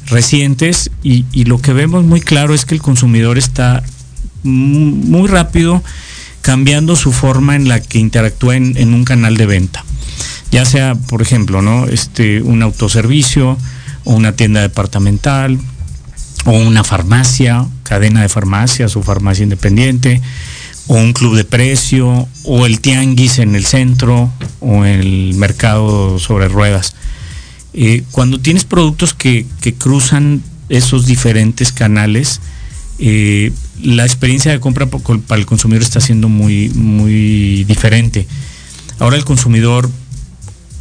[0.07, 3.82] recientes y, lo que vemos muy claro es que el consumidor está
[4.42, 5.82] muy rápido
[6.42, 9.84] cambiando su forma en la que interactúa en, un canal de venta.
[10.51, 11.87] Ya sea, por ejemplo, ¿no?
[11.87, 13.57] Este, un autoservicio
[14.05, 15.59] o una tienda departamental
[16.45, 20.20] o una farmacia, cadena de farmacias o farmacia independiente
[20.89, 26.49] o un club de precio, o el tianguis en el centro, o el mercado sobre
[26.49, 26.95] ruedas.
[27.73, 29.47] Eh, cuando tienes productos que,
[29.79, 32.41] cruzan esos diferentes canales,
[32.99, 38.27] eh, la experiencia de compra para el consumidor está siendo muy, muy diferente.
[38.99, 39.91] Ahora el consumidor,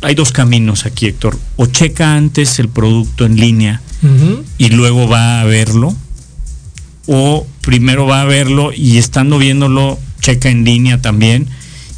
[0.02, 1.38] hay dos caminos aquí, Héctor.
[1.56, 3.82] O checa antes el producto en línea
[4.58, 5.96] y luego va a verlo,
[7.06, 11.48] o primero va a verlo y estando viéndolo, checa en línea también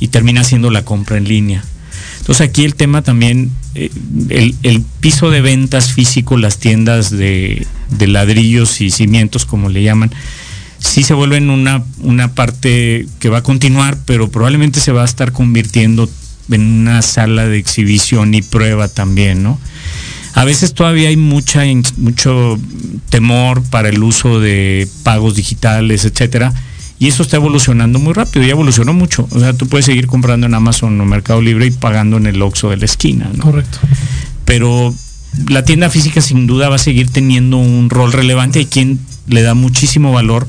[0.01, 1.63] y termina haciendo la compra en línea.
[2.19, 3.89] Entonces aquí el tema también, eh,
[4.29, 7.65] el, piso de ventas físico, las tiendas de,
[7.99, 10.11] ladrillos y cimientos, como le llaman,
[10.79, 15.05] sí se vuelven una, una parte que va a continuar, pero probablemente se va a
[15.05, 16.09] estar convirtiendo
[16.51, 19.59] en una sala de exhibición y prueba también, ¿no?
[20.33, 21.63] A veces todavía hay mucha,
[21.97, 22.59] mucho
[23.09, 26.53] temor para el uso de pagos digitales, etcétera.
[26.97, 29.27] Y eso está evolucionando muy rápido, ya evolucionó mucho.
[29.31, 32.41] O sea, tú puedes seguir comprando en Amazon o Mercado Libre y pagando en el
[32.41, 33.29] Oxxo de la esquina.
[33.39, 33.79] Correcto.
[34.45, 34.93] Pero
[35.49, 38.59] la tienda física sin duda va a seguir teniendo un rol relevante.
[38.59, 40.47] Hay quien le da muchísimo valor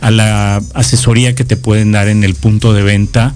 [0.00, 3.34] a la asesoría que te pueden dar en el punto de venta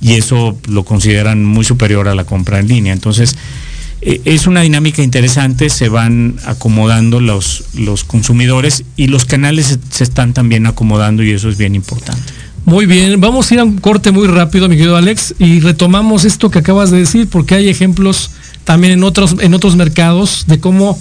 [0.00, 2.92] y eso lo consideran muy superior a la compra en línea.
[2.92, 3.36] Entonces,
[4.02, 10.04] eh, es una dinámica interesante, se van acomodando los, los consumidores y los canales se,
[10.04, 12.22] están también acomodando y eso es bien importante.
[12.66, 16.24] Muy bien, vamos a ir a un corte muy rápido, mi querido Alex, y retomamos
[16.24, 18.30] esto que acabas de decir, porque hay ejemplos
[18.64, 20.98] también en otros, en otros mercados de cómo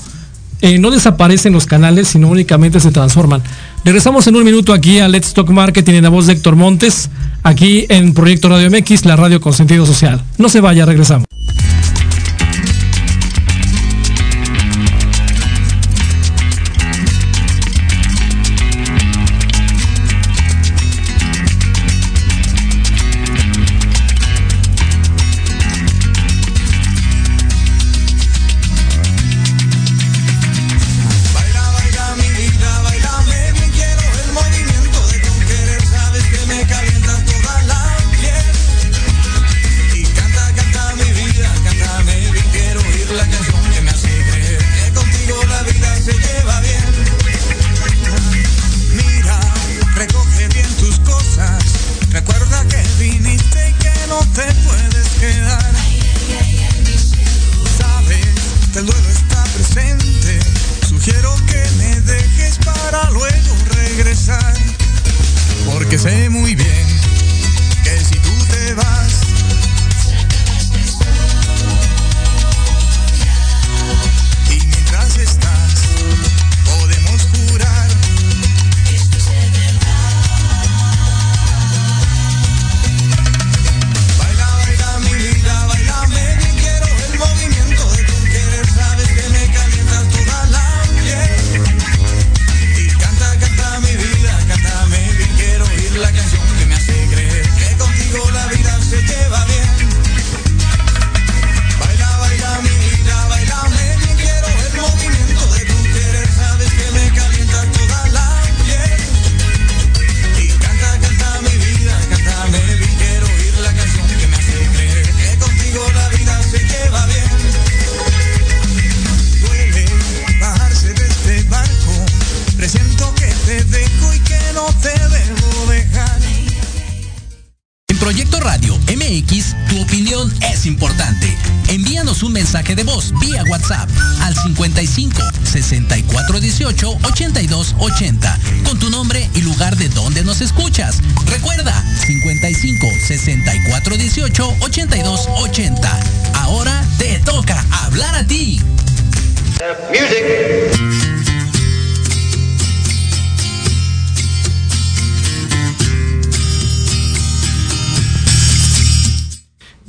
[0.62, 3.41] eh, no desaparecen los canales, sino únicamente se transforman.
[3.86, 7.12] Regresamos en un minuto aquí a Let's Talk Marketing en la voz de Héctor Montes,
[7.44, 10.24] aquí en Proyecto Radio MX, la radio con sentido social.
[10.40, 11.28] No se vaya, regresamos.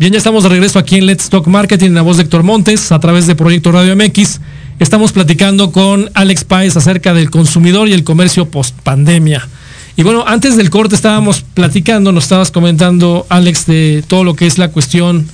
[0.06, 2.44] Bien, ya estamos de regreso aquí en Let's Talk Marketing, en la voz de Héctor
[2.44, 4.38] Montes, a través de Proyecto Radio MX.
[4.78, 9.48] Estamos platicando con Alex Páez acerca del consumidor y el comercio post pandemia.
[9.96, 14.46] Y bueno, antes del corte estábamos platicando, nos estabas comentando, Alex, de todo lo que
[14.46, 15.26] es la cuestión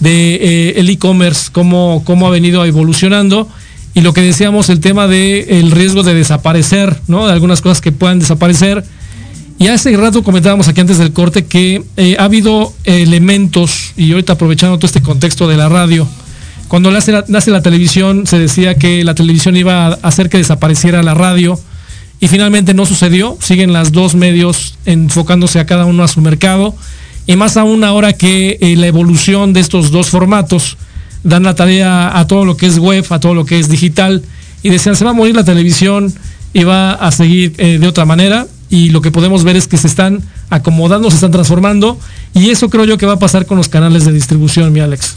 [0.00, 3.48] de eh, el e-commerce, cómo, cómo ha venido evolucionando
[3.94, 7.28] y lo que decíamos, el tema de el riesgo de desaparecer, ¿no?
[7.28, 8.84] De algunas cosas que puedan desaparecer.
[9.60, 14.34] Y hace rato comentábamos aquí antes del corte que eh, ha habido elementos, y ahorita
[14.34, 16.06] aprovechando todo este contexto de la radio,
[16.68, 21.14] cuando nace la, televisión se decía que la televisión iba a hacer que desapareciera la
[21.14, 21.58] radio
[22.20, 26.76] y finalmente no sucedió, siguen las dos medios enfocándose a cada uno a su mercado
[27.26, 30.76] y más aún ahora que eh, la evolución de estos dos formatos
[31.24, 34.22] dan la tarea a todo lo que es web, a todo lo que es digital
[34.62, 36.12] y decían se va a morir la televisión
[36.52, 39.76] y va a seguir eh, de otra manera y lo que podemos ver es que
[39.76, 41.98] se están acomodando, se están transformando
[42.34, 45.16] y eso creo yo que va a pasar con los canales de distribución, mi Alex.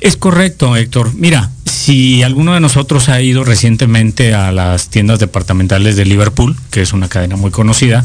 [0.00, 1.14] Es correcto, Héctor.
[1.14, 6.82] Mira, si alguno de nosotros ha ido recientemente a las tiendas departamentales de Liverpool, que
[6.82, 8.04] es una cadena muy conocida,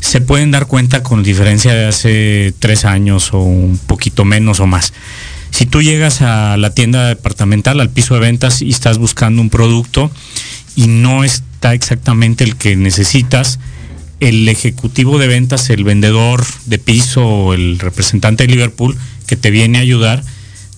[0.00, 4.66] se pueden dar cuenta con diferencia de hace tres años o un poquito menos o
[4.66, 4.92] más.
[5.50, 9.48] Si tú llegas a la tienda departamental, al piso de ventas y estás buscando un
[9.48, 10.10] producto
[10.74, 13.58] y no está exactamente el que necesitas,
[14.20, 18.96] el ejecutivo de ventas, el vendedor de piso o el representante de Liverpool
[19.26, 20.22] que te viene a ayudar,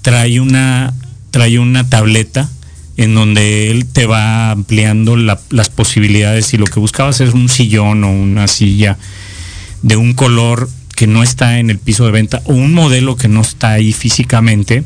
[0.03, 0.95] trae una,
[1.31, 2.51] trae una tableta
[2.97, 8.03] en donde él te va ampliando las posibilidades y lo que buscabas es un sillón
[8.03, 8.99] o una silla
[9.83, 13.29] de un color que no está en el piso de venta o un modelo que
[13.29, 14.83] no está ahí físicamente,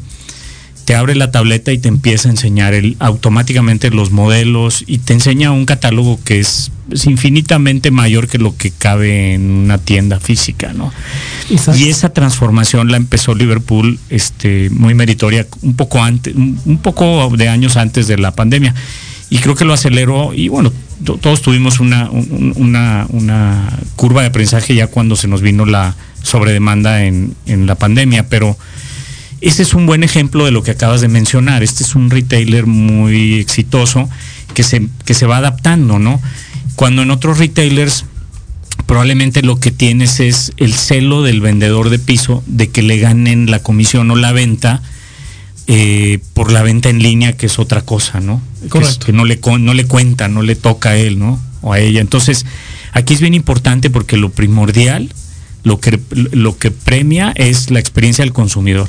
[0.84, 5.12] te abre la tableta y te empieza a enseñar el, automáticamente los modelos y te
[5.12, 6.70] enseña un catálogo que es,
[7.04, 10.92] infinitamente mayor que lo que cabe en una tienda física, ¿no?
[11.48, 17.48] Y esa transformación la empezó Liverpool este, muy meritoria un poco antes, un poco de
[17.48, 18.74] años antes de la pandemia.
[19.30, 20.70] Y creo que lo aceleró y bueno,
[21.02, 27.04] todos tuvimos una, una, una, curva de aprendizaje ya cuando se nos vino la sobredemanda
[27.04, 28.58] en, en la pandemia, pero
[29.42, 31.64] este es un buen ejemplo de lo que acabas de mencionar.
[31.64, 34.08] Este es un retailer muy exitoso
[34.54, 36.22] que se, que se va adaptando, ¿no?
[36.76, 38.04] Cuando en otros retailers
[38.86, 43.50] probablemente lo que tienes es el celo del vendedor de piso de que le ganen
[43.50, 44.80] la comisión o la venta
[45.66, 48.40] eh, por la venta en línea, que es otra cosa, ¿no?
[48.68, 49.06] Correcto.
[49.06, 51.40] Que, no, le, no le cuenta, no le toca a él, ¿no?
[51.62, 52.00] O a ella.
[52.00, 52.46] Entonces,
[52.92, 55.12] aquí es bien importante porque lo primordial,
[55.64, 58.88] lo que, lo que premia es la experiencia del consumidor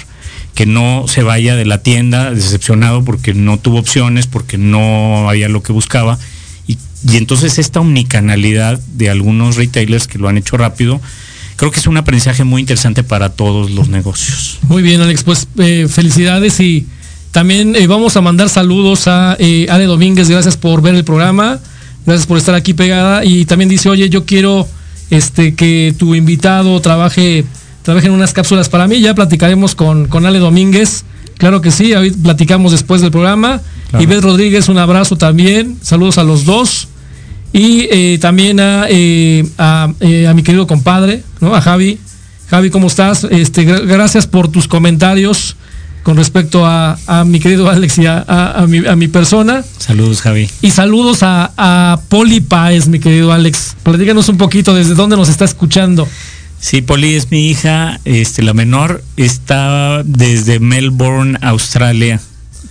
[0.56, 5.50] que no se vaya de la tienda decepcionado porque no tuvo opciones, porque no había
[5.50, 6.20] lo que buscaba.
[6.68, 6.78] Y,
[7.16, 11.02] entonces esta omnicanalidad de algunos retailers que lo han hecho rápido,
[11.56, 14.60] creo que es un aprendizaje muy interesante para todos los negocios.
[14.68, 16.86] Muy bien, Alex, pues eh, felicidades y
[17.32, 21.60] también eh, vamos a mandar saludos a eh, Ale Domínguez, gracias por ver el programa,
[22.06, 24.68] gracias por estar aquí pegada y también dice, oye, yo quiero
[25.10, 27.44] este, que tu invitado trabaje
[27.84, 29.00] trabajen unas cápsulas para mí.
[29.00, 31.04] Ya platicaremos con, con Ale Domínguez.
[31.38, 33.62] Claro que sí, ahí platicamos después del programa.
[34.00, 35.78] Y Beth Rodríguez, un abrazo también.
[35.82, 36.88] Saludos a los dos.
[37.52, 39.46] Y eh, también a, eh,
[40.00, 41.54] eh, a, mi querido compadre, ¿no?
[41.54, 42.00] A Javi.
[42.50, 43.26] Javi, ¿cómo estás?
[43.30, 45.56] Este, gracias por tus comentarios
[46.02, 49.64] con respecto a, mi querido Alex y a, mi, a mi persona.
[49.78, 50.50] Saludos, Javi.
[50.62, 53.76] Y saludos a, a Poli Paez, mi querido Alex.
[53.84, 56.08] Platícanos un poquito desde dónde nos está escuchando.
[56.64, 62.22] Sí, Poli es mi hija, este, la menor, está desde Melbourne, Australia.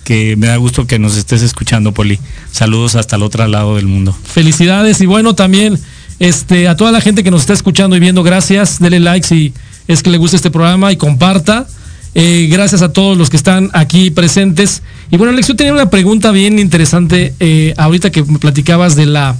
[0.02, 2.18] Que me da gusto que nos estés escuchando, Poli.
[2.50, 4.16] Saludos hasta el otro lado del mundo.
[4.24, 5.78] Felicidades y bueno, también
[6.20, 8.78] este, a toda la gente que nos está escuchando y viendo, gracias.
[8.78, 9.52] Dele like si
[9.86, 11.66] es que le gusta este programa y comparta.
[12.14, 14.82] Eh, gracias a todos los que están aquí presentes.
[15.10, 19.04] Y bueno, Alex, yo tenía una pregunta bien interesante eh, ahorita que me platicabas de
[19.04, 19.36] la,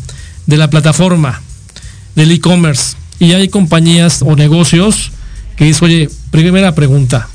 [0.46, 1.40] de la plataforma,
[2.14, 2.96] del e-commerce.
[3.22, 5.12] Y hay compañías o negocios
[5.54, 7.28] que dicen, oye, primera pregunta,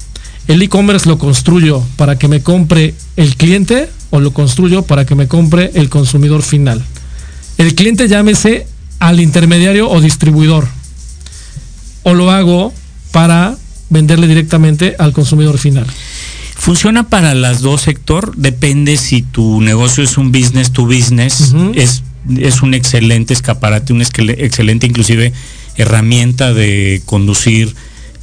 [0.49, 5.15] ¿el e-commerce lo construyo para que me compre el cliente o lo construyo para que
[5.15, 6.83] me compre el consumidor final?
[7.57, 8.67] El cliente llámese
[8.99, 10.67] al intermediario o distribuidor.
[12.03, 12.73] O lo hago
[13.13, 13.55] para
[13.89, 15.87] venderle directamente al consumidor final.
[16.53, 22.03] Funciona para las dos sector, depende si tu negocio es un business to business, es,
[22.37, 25.31] es un excelente escaparate, un excelente inclusive
[25.77, 27.75] herramienta de conducir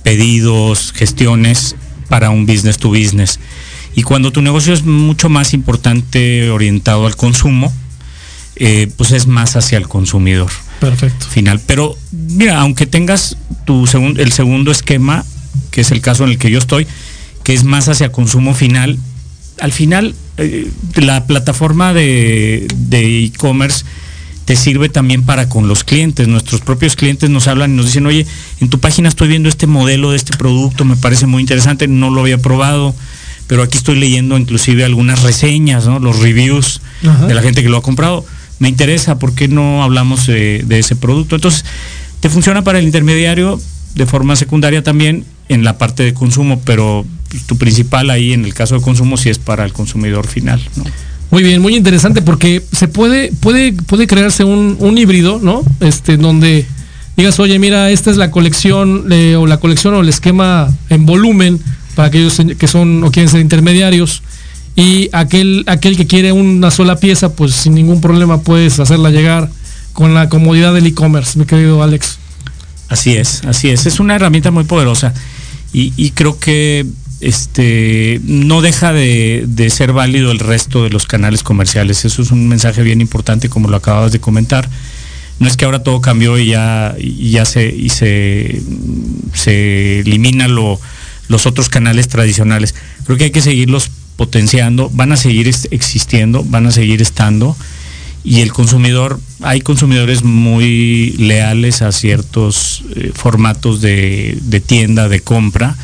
[0.02, 1.76] pedidos, gestiones
[2.08, 3.40] para un business to business.
[3.96, 7.72] Y cuando tu negocio es mucho más importante orientado al consumo,
[8.56, 10.50] eh, pues es más hacia el consumidor.
[10.80, 11.26] Perfecto.
[11.26, 11.60] Final.
[11.66, 15.24] Pero mira, aunque tengas tu segundo, el segundo esquema,
[15.70, 16.86] que es el caso en el que yo estoy,
[17.44, 18.98] que es más hacia consumo final,
[19.60, 23.84] al final eh, la plataforma de e-commerce
[24.44, 26.28] te sirve también para con los clientes.
[26.28, 28.26] Nuestros propios clientes nos hablan y nos dicen, oye,
[28.60, 32.10] en tu página estoy viendo este modelo de este producto, me parece muy interesante, no
[32.10, 32.94] lo había probado,
[33.46, 35.98] pero aquí estoy leyendo inclusive algunas reseñas, ¿no?
[35.98, 36.80] los reviews
[37.26, 38.24] de la gente que lo ha comprado.
[38.58, 41.36] Me interesa, ¿por qué no hablamos de, ese producto?
[41.36, 41.64] Entonces,
[42.20, 43.60] te funciona para el intermediario
[43.94, 47.04] de forma secundaria también en la parte de consumo, pero
[47.46, 50.60] tu principal ahí en el caso de consumo sí es para el consumidor final.
[50.76, 50.84] ¿no?
[51.34, 55.64] Muy bien, muy interesante porque se puede, puede, puede crearse un, un híbrido, ¿no?
[55.80, 56.64] Este, donde
[57.16, 61.06] digas, oye, mira, esta es la colección eh, o la colección o el esquema en
[61.06, 61.58] volumen
[61.96, 64.22] para aquellos que son o quieren ser intermediarios
[64.76, 69.50] y aquel, aquel que quiere una sola pieza, pues sin ningún problema puedes hacerla llegar
[69.92, 72.18] con la comodidad del e-commerce, mi querido Alex.
[72.88, 73.86] Así es, así es.
[73.86, 75.12] Es una herramienta muy poderosa
[75.72, 76.86] y, y creo que
[77.24, 82.04] este, no deja de, ser válido el resto de los canales comerciales.
[82.04, 84.68] Eso es un mensaje bien importante, como lo acababas de comentar.
[85.38, 88.60] No es que ahora todo cambió y ya, ya se, y se,
[89.32, 92.74] se elimina los otros canales tradicionales.
[93.04, 97.56] Creo que hay que seguirlos potenciando, van a seguir existiendo, van a seguir estando.
[98.22, 105.20] Y el consumidor, hay consumidores muy leales a ciertos eh, formatos de, de tienda, de
[105.20, 105.76] compra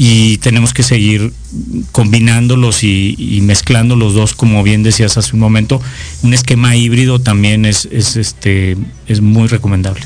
[0.00, 1.32] y tenemos que seguir
[1.90, 5.82] combinándolos y, mezclando los dos, como bien decías hace un momento.
[6.22, 8.76] Un esquema híbrido también es, este,
[9.08, 10.00] es muy recomendable.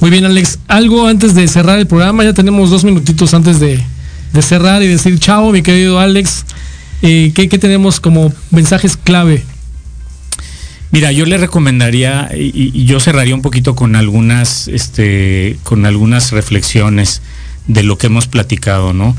[0.00, 0.58] Muy bien, Alex.
[0.66, 3.80] Algo antes de cerrar el programa, ya tenemos dos minutitos antes de,
[4.42, 6.44] cerrar y decir chao, mi querido Alex.
[7.02, 9.44] Eh, ¿qué, tenemos como mensajes clave?
[10.90, 17.22] Mira, yo le recomendaría, y, yo cerraría un poquito con algunas, este, con algunas reflexiones
[17.72, 19.16] de lo que hemos platicado, ¿no?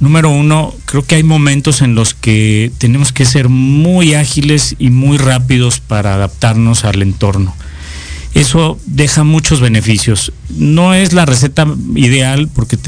[0.00, 4.90] Número uno, creo que hay momentos en los que tenemos que ser muy ágiles y
[4.90, 7.54] muy rápidos para adaptarnos al entorno.
[8.34, 10.32] Eso deja muchos beneficios.
[10.48, 12.78] No es la receta ideal porque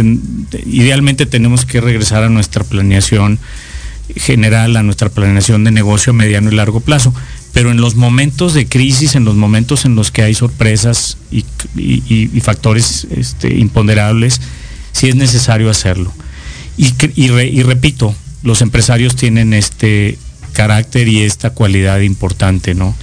[0.67, 3.39] idealmente tenemos que regresar a nuestra planeación
[4.17, 7.15] general, a nuestra planeación de negocio a mediano y largo plazo.
[7.53, 11.45] Pero en los momentos de crisis, en los momentos en los que hay sorpresas y,
[12.41, 14.41] factores este, imponderables,
[14.95, 16.13] si es necesario hacerlo.
[16.77, 20.19] Y, y, repito, los empresarios tienen este
[20.53, 22.97] carácter y esta cualidad importante, ¿no?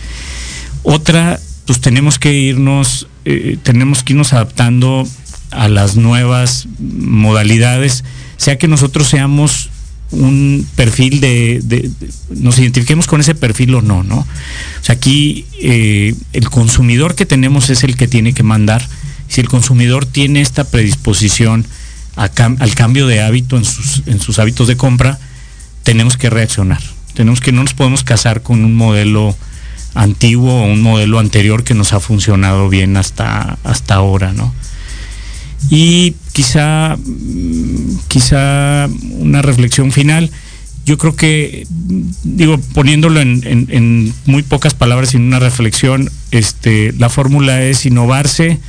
[0.83, 5.07] Otra, pues tenemos que irnos, eh, tenemos que irnos adaptando
[5.51, 8.03] a las nuevas modalidades,
[8.37, 9.69] sea que nosotros seamos
[10.11, 11.91] un perfil de,
[12.29, 14.19] nos identifiquemos con ese perfil o no, ¿no?
[14.19, 18.87] O sea, aquí eh, el consumidor que tenemos es el que tiene que mandar.
[19.27, 21.65] Si el consumidor tiene esta predisposición
[22.15, 25.19] al cambio de hábito en sus, en sus hábitos de compra,
[25.83, 26.81] tenemos que reaccionar.
[27.13, 29.35] Tenemos que no nos podemos casar con un modelo
[29.93, 34.53] antiguo o un modelo anterior que nos ha funcionado bien hasta, hasta ahora, ¿no?
[35.69, 36.97] Y quizá,
[38.07, 40.31] quizá una reflexión final.
[40.85, 41.67] Yo creo que,
[42.23, 48.59] digo, poniéndolo en, en muy pocas palabras en una reflexión, este, la fórmula es innovarse,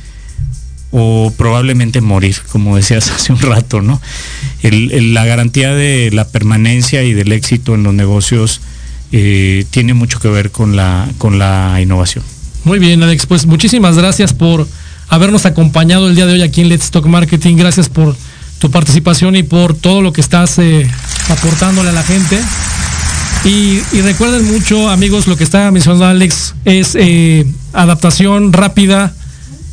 [0.95, 3.99] o probablemente morir, como decías hace un rato, ¿no?
[4.61, 8.61] la garantía de la permanencia y del éxito en los negocios
[9.11, 12.23] eh, tiene mucho que ver con la, con la innovación.
[12.63, 14.67] Muy bien, Alex, pues muchísimas gracias por
[15.09, 17.57] habernos acompañado el día de hoy aquí en Let's Talk Marketing.
[17.57, 18.15] Gracias por
[18.59, 20.89] tu participación y por todo lo que estás eh,
[21.29, 22.39] aportándole a la gente.
[23.43, 29.13] Y, recuerden mucho, amigos, lo que estaba mencionando Alex es eh, adaptación rápida,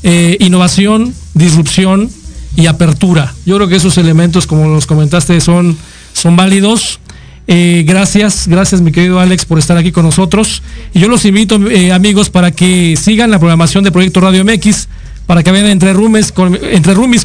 [0.02, 2.08] eh, innovación, disrupción
[2.56, 3.34] y apertura.
[3.44, 5.76] Yo creo que esos elementos, como los comentaste, son,
[6.12, 7.00] son válidos.
[7.46, 10.62] Eh, gracias, gracias mi querido Alex por estar aquí con nosotros.
[10.94, 14.88] Y yo los invito, eh, amigos, para que sigan la programación de Proyecto Radio MX,
[15.26, 16.58] para que vean entre rumes con,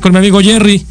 [0.01, 0.85] con mi amigo Jerry.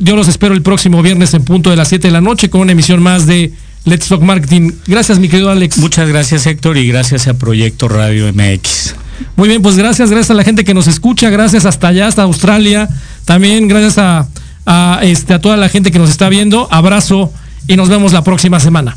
[0.00, 2.62] yo los espero el próximo viernes en punto de las 7 de la noche con
[2.62, 3.52] una emisión más de
[3.84, 4.72] Let's Talk Marketing.
[4.86, 5.78] Gracias, mi querido Alex.
[5.78, 9.03] Muchas gracias, Héctor, y gracias a Proyecto Radio MX.
[9.36, 12.22] Muy bien, pues gracias, gracias a la gente que nos escucha, gracias hasta allá, hasta
[12.22, 12.88] Australia.
[13.24, 16.68] También gracias a, este, a toda la gente que nos está viendo.
[16.70, 17.32] Abrazo
[17.66, 18.96] y nos vemos la próxima semana.